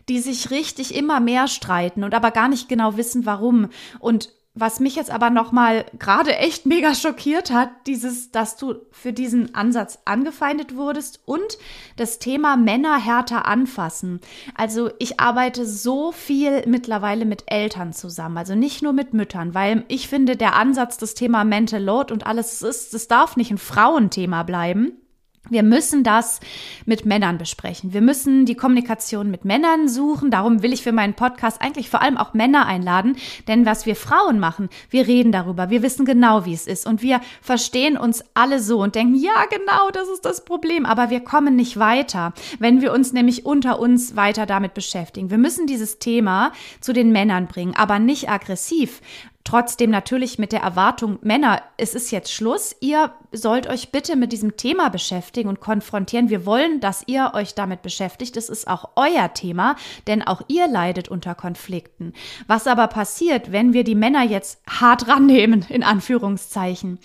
die 0.08 0.18
sich 0.18 0.50
richtig 0.50 0.94
immer 0.94 1.20
mehr 1.20 1.46
streiten 1.46 2.02
und 2.02 2.14
aber 2.14 2.32
gar 2.32 2.48
nicht 2.48 2.68
genau 2.68 2.96
wissen, 2.96 3.24
warum. 3.24 3.68
Und 4.00 4.30
was 4.54 4.80
mich 4.80 4.96
jetzt 4.96 5.12
aber 5.12 5.30
noch 5.30 5.52
mal 5.52 5.86
gerade 5.98 6.36
echt 6.36 6.66
mega 6.66 6.94
schockiert 6.94 7.52
hat, 7.52 7.70
dieses, 7.86 8.32
dass 8.32 8.56
du 8.56 8.74
für 8.90 9.12
diesen 9.12 9.54
Ansatz 9.54 10.00
angefeindet 10.04 10.76
wurdest 10.76 11.20
und 11.24 11.56
das 11.96 12.18
Thema 12.18 12.56
Männer 12.56 12.98
härter 12.98 13.46
anfassen. 13.46 14.20
Also 14.56 14.90
ich 14.98 15.20
arbeite 15.20 15.64
so 15.66 16.10
viel 16.10 16.64
mittlerweile 16.66 17.26
mit 17.26 17.44
Eltern 17.46 17.92
zusammen, 17.92 18.38
also 18.38 18.56
nicht 18.56 18.82
nur 18.82 18.92
mit 18.92 19.14
Müttern, 19.14 19.54
weil 19.54 19.84
ich 19.86 20.08
finde, 20.08 20.36
der 20.36 20.56
Ansatz, 20.56 20.98
das 20.98 21.14
Thema 21.14 21.44
Mental 21.44 21.82
Load 21.82 22.12
und 22.12 22.26
alles 22.26 22.62
ist, 22.62 22.92
das 22.92 23.06
darf 23.06 23.36
nicht 23.36 23.52
ein 23.52 23.58
Frauenthema 23.58 24.42
bleiben. 24.42 24.99
Wir 25.48 25.62
müssen 25.62 26.04
das 26.04 26.38
mit 26.84 27.06
Männern 27.06 27.38
besprechen. 27.38 27.94
Wir 27.94 28.02
müssen 28.02 28.44
die 28.44 28.54
Kommunikation 28.54 29.30
mit 29.30 29.44
Männern 29.44 29.88
suchen. 29.88 30.30
Darum 30.30 30.62
will 30.62 30.72
ich 30.72 30.82
für 30.82 30.92
meinen 30.92 31.14
Podcast 31.14 31.62
eigentlich 31.62 31.88
vor 31.88 32.02
allem 32.02 32.18
auch 32.18 32.34
Männer 32.34 32.66
einladen. 32.66 33.16
Denn 33.48 33.64
was 33.64 33.86
wir 33.86 33.96
Frauen 33.96 34.38
machen, 34.38 34.68
wir 34.90 35.08
reden 35.08 35.32
darüber. 35.32 35.70
Wir 35.70 35.82
wissen 35.82 36.04
genau, 36.04 36.44
wie 36.44 36.52
es 36.52 36.66
ist. 36.66 36.86
Und 36.86 37.02
wir 37.02 37.20
verstehen 37.40 37.96
uns 37.96 38.22
alle 38.34 38.60
so 38.60 38.82
und 38.82 38.94
denken, 38.94 39.14
ja, 39.14 39.46
genau, 39.50 39.90
das 39.90 40.08
ist 40.08 40.24
das 40.24 40.44
Problem. 40.44 40.84
Aber 40.84 41.08
wir 41.10 41.20
kommen 41.20 41.56
nicht 41.56 41.78
weiter, 41.78 42.32
wenn 42.58 42.82
wir 42.82 42.92
uns 42.92 43.12
nämlich 43.12 43.46
unter 43.46 43.80
uns 43.80 44.14
weiter 44.14 44.44
damit 44.44 44.74
beschäftigen. 44.74 45.30
Wir 45.30 45.38
müssen 45.38 45.66
dieses 45.66 45.98
Thema 45.98 46.52
zu 46.80 46.92
den 46.92 47.12
Männern 47.12 47.46
bringen, 47.46 47.74
aber 47.74 47.98
nicht 47.98 48.28
aggressiv, 48.28 49.00
Trotzdem 49.44 49.90
natürlich 49.90 50.38
mit 50.38 50.52
der 50.52 50.60
Erwartung, 50.60 51.18
Männer, 51.22 51.62
es 51.78 51.94
ist 51.94 52.10
jetzt 52.10 52.32
Schluss. 52.32 52.76
Ihr 52.80 53.12
sollt 53.32 53.66
euch 53.68 53.90
bitte 53.90 54.14
mit 54.14 54.32
diesem 54.32 54.56
Thema 54.56 54.90
beschäftigen 54.90 55.48
und 55.48 55.60
konfrontieren. 55.60 56.28
Wir 56.28 56.44
wollen, 56.44 56.80
dass 56.80 57.04
ihr 57.06 57.32
euch 57.34 57.54
damit 57.54 57.80
beschäftigt. 57.80 58.36
Es 58.36 58.50
ist 58.50 58.68
auch 58.68 58.90
euer 58.96 59.32
Thema, 59.32 59.76
denn 60.06 60.22
auch 60.22 60.42
ihr 60.48 60.68
leidet 60.68 61.08
unter 61.08 61.34
Konflikten. 61.34 62.12
Was 62.46 62.66
aber 62.66 62.86
passiert, 62.88 63.50
wenn 63.50 63.72
wir 63.72 63.82
die 63.82 63.94
Männer 63.94 64.22
jetzt 64.22 64.60
hart 64.68 65.08
rannehmen, 65.08 65.64
in 65.68 65.82
Anführungszeichen? 65.82 66.98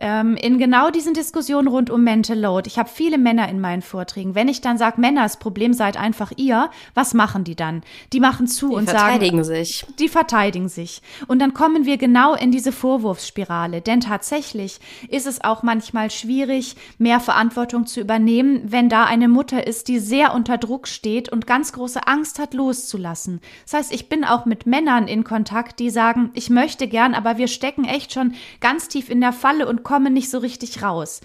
Ähm, 0.00 0.36
in 0.36 0.58
genau 0.58 0.90
diesen 0.90 1.14
Diskussionen 1.14 1.68
rund 1.68 1.90
um 1.90 2.02
Mental 2.02 2.38
Load. 2.38 2.66
Ich 2.66 2.78
habe 2.78 2.88
viele 2.88 3.18
Männer 3.18 3.48
in 3.48 3.60
meinen 3.60 3.82
Vorträgen. 3.82 4.34
Wenn 4.34 4.48
ich 4.48 4.62
dann 4.62 4.78
sage, 4.78 5.00
Männer, 5.00 5.22
das 5.22 5.38
Problem 5.38 5.74
seid 5.74 5.98
einfach 5.98 6.32
ihr, 6.36 6.70
was 6.94 7.14
machen 7.14 7.44
die 7.44 7.54
dann? 7.54 7.82
Die 8.12 8.20
machen 8.20 8.46
zu 8.46 8.70
die 8.70 8.74
und 8.76 8.86
sagen. 8.86 8.98
Die 8.98 9.10
verteidigen 9.10 9.44
sich. 9.44 9.86
Die 9.98 10.08
verteidigen 10.08 10.68
sich. 10.68 11.02
Und 11.28 11.40
dann 11.40 11.52
kommen 11.52 11.84
wir 11.84 11.98
genau 11.98 12.34
in 12.34 12.50
diese 12.50 12.72
Vorwurfsspirale. 12.72 13.82
Denn 13.82 14.00
tatsächlich 14.00 14.80
ist 15.08 15.26
es 15.26 15.44
auch 15.44 15.62
manchmal 15.62 16.10
schwierig, 16.10 16.76
mehr 16.98 17.20
Verantwortung 17.20 17.86
zu 17.86 18.00
übernehmen, 18.00 18.62
wenn 18.64 18.88
da 18.88 19.04
eine 19.04 19.28
Mutter 19.28 19.66
ist, 19.66 19.88
die 19.88 19.98
sehr 19.98 20.32
unter 20.34 20.56
Druck 20.56 20.88
steht 20.88 21.28
und 21.28 21.46
ganz 21.46 21.72
große 21.74 22.06
Angst 22.06 22.38
hat, 22.38 22.54
loszulassen. 22.54 23.40
Das 23.64 23.74
heißt, 23.74 23.92
ich 23.92 24.08
bin 24.08 24.24
auch 24.24 24.46
mit 24.46 24.64
Männern 24.66 25.08
in 25.08 25.24
Kontakt, 25.24 25.78
die 25.78 25.90
sagen, 25.90 26.30
ich 26.32 26.48
möchte 26.48 26.88
gern, 26.88 27.14
aber 27.14 27.36
wir 27.36 27.48
stecken 27.48 27.84
echt 27.84 28.14
schon 28.14 28.34
ganz 28.60 28.88
tief 28.88 29.10
in 29.10 29.20
der 29.20 29.32
Falle 29.32 29.68
und 29.68 29.82
kommen 29.90 30.12
nicht 30.12 30.30
so 30.30 30.38
richtig 30.38 30.84
raus. 30.84 31.20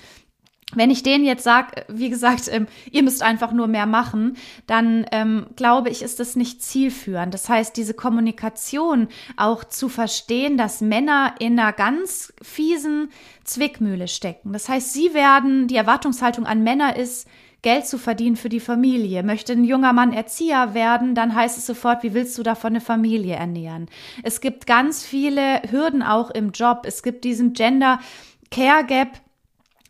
Wenn 0.74 0.90
ich 0.90 1.04
denen 1.04 1.24
jetzt 1.24 1.44
sage, 1.44 1.86
wie 1.88 2.10
gesagt, 2.10 2.50
ähm, 2.52 2.66
ihr 2.90 3.04
müsst 3.04 3.22
einfach 3.22 3.52
nur 3.52 3.68
mehr 3.68 3.86
machen, 3.86 4.38
dann 4.66 5.06
ähm, 5.12 5.46
glaube 5.56 5.92
ich, 5.92 6.02
ist 6.02 6.20
das 6.20 6.36
nicht 6.36 6.64
zielführend. 6.64 7.32
Das 7.32 7.48
heißt, 7.48 7.78
diese 7.78 7.94
Kommunikation 7.94 9.08
auch 9.38 9.64
zu 9.64 9.88
verstehen, 9.88 10.58
dass 10.58 10.82
Männer 10.82 11.36
in 11.38 11.60
einer 11.60 11.74
ganz 11.74 12.34
fiesen 12.42 13.10
Zwickmühle 13.44 14.08
stecken. 14.08 14.52
Das 14.52 14.68
heißt, 14.68 14.94
sie 14.94 15.14
werden, 15.14 15.68
die 15.68 15.76
Erwartungshaltung 15.76 16.48
an 16.48 16.64
Männer 16.64 16.96
ist, 16.96 17.28
Geld 17.66 17.88
zu 17.88 17.98
verdienen 17.98 18.36
für 18.36 18.50
die 18.50 18.60
Familie. 18.60 19.24
Möchte 19.24 19.54
ein 19.54 19.64
junger 19.64 19.92
Mann 19.92 20.14
Erzieher 20.14 20.76
werden, 20.76 21.16
dann 21.16 21.34
heißt 21.34 21.58
es 21.58 21.66
sofort, 21.66 22.04
wie 22.04 22.14
willst 22.14 22.38
du 22.38 22.44
davon 22.44 22.74
eine 22.74 22.82
Familie 22.82 23.36
ernähren? 23.36 23.88
Es 24.22 24.40
gibt 24.40 24.68
ganz 24.68 25.04
viele 25.04 25.64
Hürden 25.72 26.04
auch 26.04 26.30
im 26.30 26.52
Job. 26.52 26.84
Es 26.86 27.02
gibt 27.02 27.24
diesen 27.24 27.54
Gender 27.54 28.00
Care 28.50 28.84
Gap, 28.84 29.18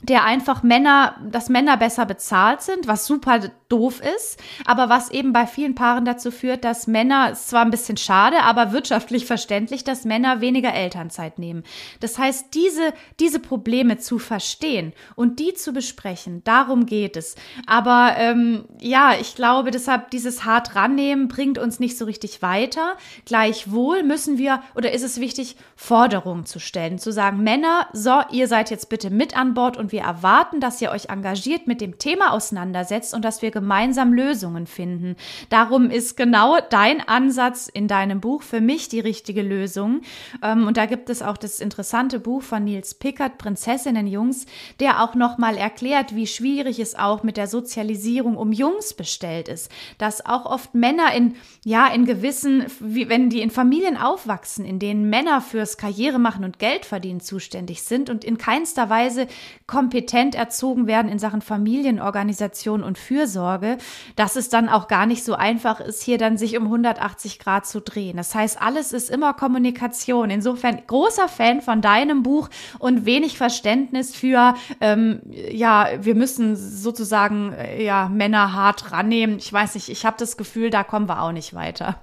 der 0.06 0.24
einfach 0.24 0.62
Männer, 0.62 1.16
dass 1.30 1.50
Männer 1.50 1.78
besser 1.78 2.06
bezahlt 2.06 2.62
sind, 2.62 2.88
was 2.88 3.08
super 3.08 3.40
doof 3.70 4.02
ist, 4.16 4.40
aber 4.66 4.90
was 4.90 5.10
eben 5.10 5.34
bei 5.34 5.48
vielen 5.48 5.74
Paaren 5.74 6.06
dazu 6.06 6.30
führt, 6.30 6.64
dass 6.64 6.86
Männer, 6.86 7.32
ist 7.32 7.50
zwar 7.50 7.64
ein 7.64 7.72
bisschen 7.72 7.98
schade, 7.98 8.44
aber 8.44 8.72
wirtschaftlich 8.72 9.26
verständlich, 9.26 9.84
dass 9.84 10.06
Männer 10.06 10.42
weniger 10.42 10.74
Elternzeit 10.74 11.40
nehmen. 11.40 11.64
Das 12.00 12.20
heißt, 12.20 12.54
diese, 12.54 12.94
diese 13.20 13.40
Probleme 13.40 13.98
zu 13.98 14.20
verstehen 14.20 14.94
und 15.16 15.40
die 15.40 15.56
zu 15.56 15.74
besprechen, 15.74 16.44
darum 16.44 16.86
geht 16.86 17.18
es. 17.18 17.36
Aber 17.66 18.14
ähm, 18.18 18.66
ja, 18.80 19.14
ich 19.20 19.36
glaube, 19.36 19.72
deshalb 19.72 20.12
dieses 20.12 20.46
hart 20.46 20.76
rannehmen 20.76 21.28
bringt 21.28 21.58
uns 21.58 21.80
nicht 21.80 21.98
so 21.98 22.06
richtig 22.06 22.44
weiter. 22.44 22.96
Gleichwohl 23.26 24.04
müssen 24.04 24.38
wir, 24.38 24.62
oder 24.76 24.92
ist 24.92 25.04
es 25.04 25.20
wichtig, 25.20 25.56
Forderungen 25.76 26.46
zu 26.46 26.60
stellen, 26.60 27.00
zu 27.00 27.12
sagen, 27.12 27.42
Männer, 27.42 27.88
so, 27.94 28.22
ihr 28.32 28.48
seid 28.48 28.70
jetzt 28.70 28.90
bitte 28.90 29.10
mit 29.10 29.36
an 29.36 29.56
Bord 29.56 29.78
und 29.78 29.92
wir 29.92 29.95
erwarten, 30.02 30.60
dass 30.60 30.82
ihr 30.82 30.92
euch 30.92 31.10
engagiert 31.10 31.68
mit 31.68 31.82
dem 31.82 31.98
Thema 31.98 32.32
auseinandersetzt 32.32 33.14
und 33.14 33.24
dass 33.24 33.42
wir 33.42 33.52
gemeinsam 33.52 34.14
Lösungen 34.14 34.68
finden. 34.68 35.16
Darum 35.50 35.90
ist 35.90 36.18
genau 36.18 36.58
dein 36.70 37.08
Ansatz 37.08 37.68
in 37.68 37.88
deinem 37.88 38.22
Buch 38.22 38.44
für 38.44 38.62
mich 38.62 38.90
die 38.90 39.00
richtige 39.00 39.42
Lösung. 39.42 40.02
Ähm, 40.42 40.68
und 40.68 40.78
da 40.78 40.86
gibt 40.86 41.10
es 41.10 41.22
auch 41.22 41.38
das 41.38 41.60
interessante 41.60 42.20
Buch 42.20 42.42
von 42.42 42.64
Nils 42.64 42.96
Pickert, 42.96 43.38
Prinzessinnenjungs, 43.38 44.46
der 44.80 45.04
auch 45.04 45.16
nochmal 45.16 45.58
erklärt, 45.58 46.16
wie 46.16 46.28
schwierig 46.28 46.80
es 46.80 46.96
auch 46.96 47.24
mit 47.24 47.38
der 47.38 47.48
Sozialisierung 47.48 48.38
um 48.38 48.52
Jungs 48.52 48.94
bestellt 48.94 49.48
ist. 49.48 49.72
Dass 49.98 50.26
auch 50.26 50.46
oft 50.46 50.74
Männer 50.74 51.14
in, 51.14 51.36
ja, 51.64 51.88
in 51.88 52.06
gewissen, 52.06 52.66
wie, 52.80 53.10
wenn 53.10 53.30
die 53.30 53.42
in 53.42 53.52
Familien 53.52 53.98
aufwachsen, 53.98 54.66
in 54.66 54.80
denen 54.80 55.10
Männer 55.10 55.42
fürs 55.42 55.78
Karriere 55.78 56.20
machen 56.20 56.44
und 56.44 56.60
Geld 56.60 56.86
verdienen 56.86 57.20
zuständig 57.20 57.84
sind 57.84 58.10
und 58.10 58.24
in 58.24 58.38
keinster 58.38 58.90
Weise 58.90 59.28
kompetent 59.76 60.36
erzogen 60.36 60.88
werden 60.88 61.12
in 61.12 61.20
Sachen 61.20 61.42
Familienorganisation 61.42 62.82
und 62.82 62.98
Fürsorge, 62.98 63.78
dass 64.16 64.38
es 64.38 64.48
dann 64.48 64.70
auch 64.70 64.88
gar 64.88 65.06
nicht 65.06 65.26
so 65.26 65.34
einfach 65.34 65.82
ist, 65.82 66.02
hier 66.02 66.18
dann 66.18 66.38
sich 66.38 66.58
um 66.58 66.64
180 66.64 67.40
Grad 67.40 67.68
zu 67.68 67.82
drehen. 67.82 68.16
Das 68.16 68.34
heißt, 68.34 68.62
alles 68.62 68.94
ist 68.94 69.10
immer 69.10 69.34
Kommunikation. 69.34 70.30
Insofern 70.30 70.82
großer 70.88 71.28
Fan 71.28 71.62
von 71.62 71.82
deinem 71.82 72.24
Buch 72.24 72.50
und 72.80 73.06
wenig 73.06 73.38
Verständnis 73.38 74.16
für, 74.16 74.56
ähm, 74.80 75.20
ja, 75.26 75.90
wir 76.00 76.16
müssen 76.16 76.56
sozusagen, 76.56 77.52
äh, 77.52 77.84
ja, 77.84 78.08
Männer 78.08 78.54
hart 78.54 78.94
rannehmen. 78.94 79.40
Ich 79.40 79.52
weiß 79.52 79.76
nicht, 79.76 79.90
ich 79.90 80.06
habe 80.06 80.16
das 80.18 80.38
Gefühl, 80.38 80.70
da 80.70 80.86
kommen 80.86 81.10
wir 81.10 81.22
auch 81.22 81.34
nicht 81.34 81.54
weiter. 81.54 82.00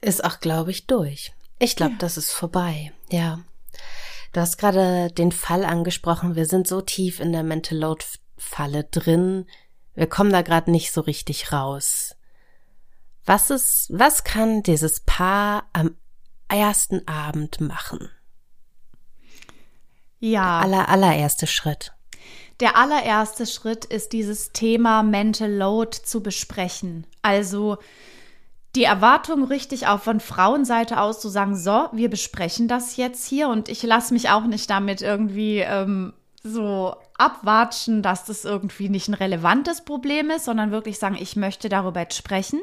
Ist 0.00 0.24
auch, 0.24 0.40
glaube 0.40 0.72
ich, 0.72 0.88
durch. 0.88 1.30
Ich 1.60 1.76
glaube, 1.76 1.92
ja. 1.92 1.98
das 2.00 2.16
ist 2.16 2.32
vorbei. 2.32 2.92
Ja. 3.10 3.38
Du 4.32 4.40
hast 4.40 4.58
gerade 4.58 5.10
den 5.10 5.32
Fall 5.32 5.64
angesprochen. 5.64 6.36
Wir 6.36 6.46
sind 6.46 6.66
so 6.66 6.80
tief 6.80 7.20
in 7.20 7.32
der 7.32 7.42
Mental 7.42 7.78
Load 7.78 8.04
Falle 8.36 8.84
drin. 8.84 9.46
Wir 9.94 10.06
kommen 10.06 10.32
da 10.32 10.42
gerade 10.42 10.70
nicht 10.70 10.92
so 10.92 11.00
richtig 11.00 11.52
raus. 11.52 12.14
Was 13.24 13.50
ist, 13.50 13.88
was 13.90 14.24
kann 14.24 14.62
dieses 14.62 15.00
Paar 15.00 15.68
am 15.72 15.96
ersten 16.48 17.06
Abend 17.06 17.60
machen? 17.60 18.10
Ja. 20.20 20.60
Der 20.60 20.78
aller, 20.78 20.88
allererste 20.88 21.46
Schritt. 21.46 21.92
Der 22.60 22.76
allererste 22.76 23.46
Schritt 23.46 23.84
ist 23.84 24.12
dieses 24.12 24.52
Thema 24.52 25.02
Mental 25.02 25.52
Load 25.52 25.98
zu 26.02 26.22
besprechen. 26.22 27.06
Also, 27.22 27.78
die 28.78 28.84
Erwartung 28.84 29.42
richtig 29.42 29.88
auch 29.88 30.00
von 30.00 30.20
Frauenseite 30.20 31.00
aus 31.00 31.20
zu 31.20 31.28
sagen, 31.28 31.56
so, 31.56 31.86
wir 31.90 32.08
besprechen 32.08 32.68
das 32.68 32.96
jetzt 32.96 33.26
hier 33.26 33.48
und 33.48 33.68
ich 33.68 33.82
lasse 33.82 34.14
mich 34.14 34.30
auch 34.30 34.44
nicht 34.44 34.70
damit 34.70 35.02
irgendwie 35.02 35.58
ähm, 35.58 36.12
so 36.44 36.94
abwatschen, 37.18 38.00
dass 38.00 38.24
das 38.24 38.44
irgendwie 38.44 38.88
nicht 38.88 39.08
ein 39.08 39.14
relevantes 39.14 39.80
Problem 39.80 40.30
ist, 40.30 40.44
sondern 40.44 40.70
wirklich 40.70 41.00
sagen, 41.00 41.16
ich 41.18 41.34
möchte 41.34 41.68
darüber 41.68 42.00
jetzt 42.00 42.16
sprechen. 42.16 42.60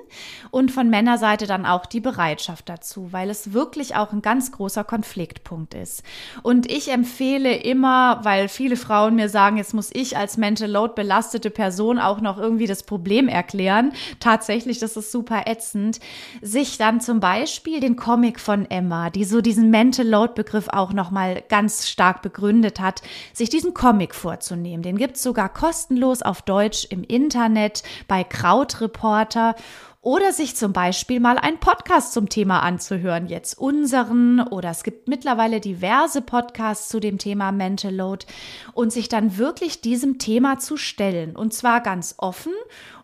Und 0.49 0.71
von 0.71 0.89
Männerseite 0.89 1.45
dann 1.45 1.65
auch 1.65 1.85
die 1.85 1.99
Bereitschaft 1.99 2.69
dazu, 2.69 3.11
weil 3.11 3.29
es 3.29 3.51
wirklich 3.51 3.95
auch 3.95 4.13
ein 4.13 4.21
ganz 4.21 4.53
großer 4.53 4.85
Konfliktpunkt 4.85 5.73
ist. 5.73 6.03
Und 6.41 6.71
ich 6.71 6.89
empfehle 6.89 7.53
immer, 7.53 8.23
weil 8.23 8.47
viele 8.47 8.77
Frauen 8.77 9.15
mir 9.15 9.27
sagen, 9.27 9.57
jetzt 9.57 9.73
muss 9.73 9.89
ich 9.93 10.15
als 10.15 10.37
Mental 10.37 10.71
Load 10.71 10.93
belastete 10.95 11.49
Person 11.49 11.99
auch 11.99 12.21
noch 12.21 12.37
irgendwie 12.37 12.67
das 12.67 12.83
Problem 12.83 13.27
erklären. 13.27 13.91
Tatsächlich, 14.21 14.79
das 14.79 14.95
ist 14.95 15.11
super 15.11 15.43
ätzend. 15.47 15.99
Sich 16.41 16.77
dann 16.77 17.01
zum 17.01 17.19
Beispiel 17.19 17.81
den 17.81 17.97
Comic 17.97 18.39
von 18.39 18.71
Emma, 18.71 19.09
die 19.09 19.25
so 19.25 19.41
diesen 19.41 19.69
Mental 19.69 20.07
Load 20.07 20.33
Begriff 20.33 20.69
auch 20.69 20.93
nochmal 20.93 21.43
ganz 21.49 21.89
stark 21.89 22.21
begründet 22.21 22.79
hat, 22.79 23.01
sich 23.33 23.49
diesen 23.49 23.73
Comic 23.73 24.15
vorzustellen 24.45 24.55
wahrzunehmen. 24.55 24.83
Den 24.83 24.97
gibt's 24.97 25.23
sogar 25.23 25.49
kostenlos 25.49 26.21
auf 26.21 26.41
Deutsch 26.41 26.87
im 26.89 27.03
Internet 27.03 27.83
bei 28.07 28.23
Krautreporter 28.23 29.55
oder 30.01 30.31
sich 30.31 30.55
zum 30.55 30.71
Beispiel 30.71 31.19
mal 31.19 31.39
einen 31.39 31.59
Podcast 31.59 32.13
zum 32.13 32.29
Thema 32.29 32.59
anzuhören, 32.59 33.25
jetzt 33.25 33.57
unseren. 33.57 34.39
Oder 34.39 34.69
es 34.69 34.83
gibt 34.83 35.07
mittlerweile 35.07 35.59
diverse 35.59 36.21
Podcasts 36.21 36.89
zu 36.89 36.99
dem 36.99 37.17
Thema 37.17 37.51
Mental 37.51 37.91
Load. 37.93 38.27
Und 38.73 38.93
sich 38.93 39.09
dann 39.09 39.39
wirklich 39.39 39.81
diesem 39.81 40.19
Thema 40.19 40.59
zu 40.59 40.77
stellen. 40.77 41.35
Und 41.35 41.55
zwar 41.55 41.81
ganz 41.81 42.13
offen 42.19 42.53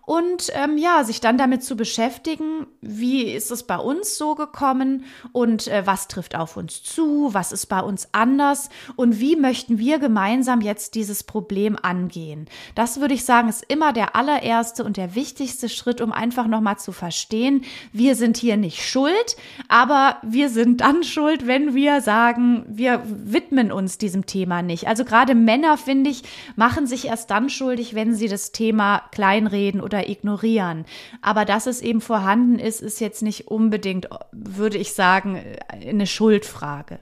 und 0.05 0.51
ähm, 0.55 0.77
ja, 0.77 1.03
sich 1.03 1.21
dann 1.21 1.37
damit 1.37 1.63
zu 1.63 1.75
beschäftigen, 1.75 2.65
wie 2.81 3.23
ist 3.23 3.51
es 3.51 3.63
bei 3.63 3.77
uns 3.77 4.17
so 4.17 4.33
gekommen 4.35 5.05
und 5.31 5.67
äh, 5.67 5.85
was 5.85 6.07
trifft 6.07 6.35
auf 6.35 6.57
uns 6.57 6.81
zu, 6.81 7.33
was 7.33 7.51
ist 7.51 7.67
bei 7.67 7.79
uns 7.79 8.09
anders 8.11 8.69
und 8.95 9.19
wie 9.19 9.35
möchten 9.35 9.77
wir 9.77 9.99
gemeinsam 9.99 10.61
jetzt 10.61 10.95
dieses 10.95 11.23
Problem 11.23 11.77
angehen. 11.79 12.47
Das 12.73 12.99
würde 12.99 13.13
ich 13.13 13.25
sagen, 13.25 13.47
ist 13.47 13.63
immer 13.67 13.93
der 13.93 14.15
allererste 14.15 14.83
und 14.83 14.97
der 14.97 15.13
wichtigste 15.13 15.69
Schritt, 15.69 16.01
um 16.01 16.11
einfach 16.11 16.47
nochmal 16.47 16.79
zu 16.79 16.91
verstehen, 16.91 17.63
wir 17.93 18.15
sind 18.15 18.37
hier 18.37 18.57
nicht 18.57 18.83
schuld, 18.83 19.37
aber 19.67 20.17
wir 20.23 20.49
sind 20.49 20.81
dann 20.81 21.03
schuld, 21.03 21.45
wenn 21.45 21.75
wir 21.75 22.01
sagen, 22.01 22.65
wir 22.67 23.03
widmen 23.05 23.71
uns 23.71 23.99
diesem 23.99 24.25
Thema 24.25 24.63
nicht. 24.63 24.87
Also 24.87 25.05
gerade 25.05 25.35
Männer, 25.35 25.77
finde 25.77 26.09
ich, 26.09 26.23
machen 26.55 26.87
sich 26.87 27.05
erst 27.05 27.29
dann 27.29 27.49
schuldig, 27.49 27.93
wenn 27.93 28.15
sie 28.15 28.27
das 28.27 28.51
Thema 28.51 29.03
kleinreden 29.11 29.79
oder 29.79 29.90
oder 29.91 30.09
ignorieren. 30.09 30.85
Aber 31.21 31.45
dass 31.45 31.67
es 31.67 31.81
eben 31.81 32.01
vorhanden 32.01 32.59
ist, 32.59 32.81
ist 32.81 32.99
jetzt 32.99 33.21
nicht 33.21 33.47
unbedingt, 33.47 34.07
würde 34.31 34.77
ich 34.77 34.93
sagen, 34.93 35.41
eine 35.67 36.07
Schuldfrage. 36.07 36.99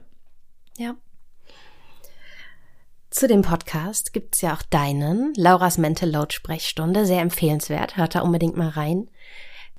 Ja. 0.76 0.96
Zu 3.10 3.26
dem 3.26 3.42
Podcast 3.42 4.12
gibt 4.12 4.36
es 4.36 4.40
ja 4.40 4.54
auch 4.54 4.62
deinen, 4.62 5.32
Lauras 5.34 5.78
Mental 5.78 6.10
Load 6.10 6.32
Sprechstunde, 6.32 7.06
sehr 7.06 7.20
empfehlenswert. 7.20 7.96
Hört 7.96 8.14
da 8.14 8.20
unbedingt 8.20 8.56
mal 8.56 8.68
rein. 8.68 9.08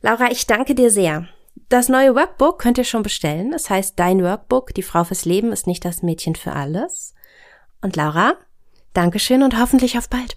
Laura, 0.01 0.31
ich 0.31 0.47
danke 0.47 0.75
dir 0.75 0.91
sehr. 0.91 1.27
Das 1.69 1.87
neue 1.87 2.15
Workbook 2.15 2.59
könnt 2.59 2.77
ihr 2.77 2.83
schon 2.83 3.03
bestellen. 3.03 3.51
Das 3.51 3.69
heißt 3.69 3.97
Dein 3.97 4.21
Workbook, 4.21 4.73
die 4.73 4.83
Frau 4.83 5.03
fürs 5.03 5.25
Leben 5.25 5.51
ist 5.53 5.67
nicht 5.67 5.85
das 5.85 6.01
Mädchen 6.01 6.35
für 6.35 6.53
alles. 6.53 7.13
Und 7.81 7.95
Laura, 7.95 8.33
Dankeschön 8.93 9.43
und 9.43 9.57
hoffentlich 9.57 9.97
auf 9.97 10.09
bald. 10.09 10.35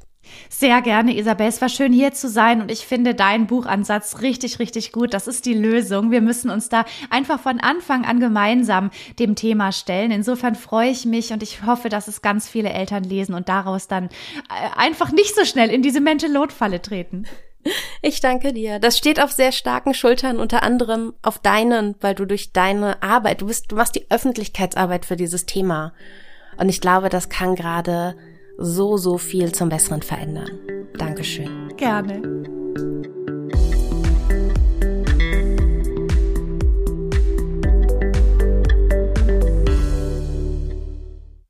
Sehr 0.49 0.83
gerne, 0.83 1.17
Isabel. 1.17 1.47
Es 1.47 1.61
war 1.61 1.69
schön 1.69 1.93
hier 1.93 2.13
zu 2.13 2.29
sein 2.29 2.61
und 2.61 2.71
ich 2.71 2.87
finde 2.87 3.15
deinen 3.15 3.47
Buchansatz 3.47 4.21
richtig, 4.21 4.59
richtig 4.59 4.93
gut. 4.93 5.15
Das 5.15 5.27
ist 5.27 5.47
die 5.47 5.55
Lösung. 5.55 6.11
Wir 6.11 6.21
müssen 6.21 6.51
uns 6.51 6.69
da 6.69 6.85
einfach 7.11 7.41
von 7.41 7.61
Anfang 7.61 8.05
an 8.05 8.21
gemeinsam 8.21 8.91
dem 9.19 9.35
Thema 9.35 9.73
stellen. 9.73 10.11
Insofern 10.11 10.55
freue 10.55 10.91
ich 10.91 11.05
mich 11.05 11.33
und 11.33 11.43
ich 11.43 11.65
hoffe, 11.65 11.89
dass 11.89 12.09
es 12.09 12.23
ganz 12.23 12.49
viele 12.49 12.71
Eltern 12.71 13.05
lesen 13.05 13.35
und 13.35 13.49
daraus 13.49 13.89
dann 13.89 14.07
äh, 14.07 14.77
einfach 14.77 15.13
nicht 15.13 15.35
so 15.35 15.45
schnell 15.45 15.71
in 15.71 15.83
diese 15.83 16.01
Mental 16.01 16.31
Load 16.31 16.53
Falle 16.53 16.81
treten. 16.81 17.27
Ich 18.03 18.21
danke 18.21 18.53
dir. 18.53 18.79
Das 18.79 18.99
steht 18.99 19.21
auf 19.21 19.33
sehr 19.33 19.53
starken 19.53 19.95
Schultern, 19.95 20.39
unter 20.39 20.63
anderem 20.63 21.15
auf 21.23 21.39
deinen, 21.39 21.95
weil 22.01 22.15
du 22.15 22.27
durch 22.27 22.53
deine 22.53 23.03
Arbeit, 23.03 23.41
du 23.41 23.47
bist, 23.47 23.73
du 23.73 23.77
machst 23.77 23.95
die 23.95 24.11
Öffentlichkeitsarbeit 24.11 25.07
für 25.07 25.17
dieses 25.17 25.47
Thema. 25.47 25.95
Und 26.59 26.69
ich 26.69 26.81
glaube, 26.81 27.09
das 27.09 27.29
kann 27.29 27.55
gerade 27.55 28.15
so, 28.57 28.97
so 28.97 29.19
viel 29.19 29.53
zum 29.53 29.69
Besseren 29.69 30.03
verändern. 30.03 30.61
Dankeschön. 30.97 31.69
Gerne. 31.77 32.23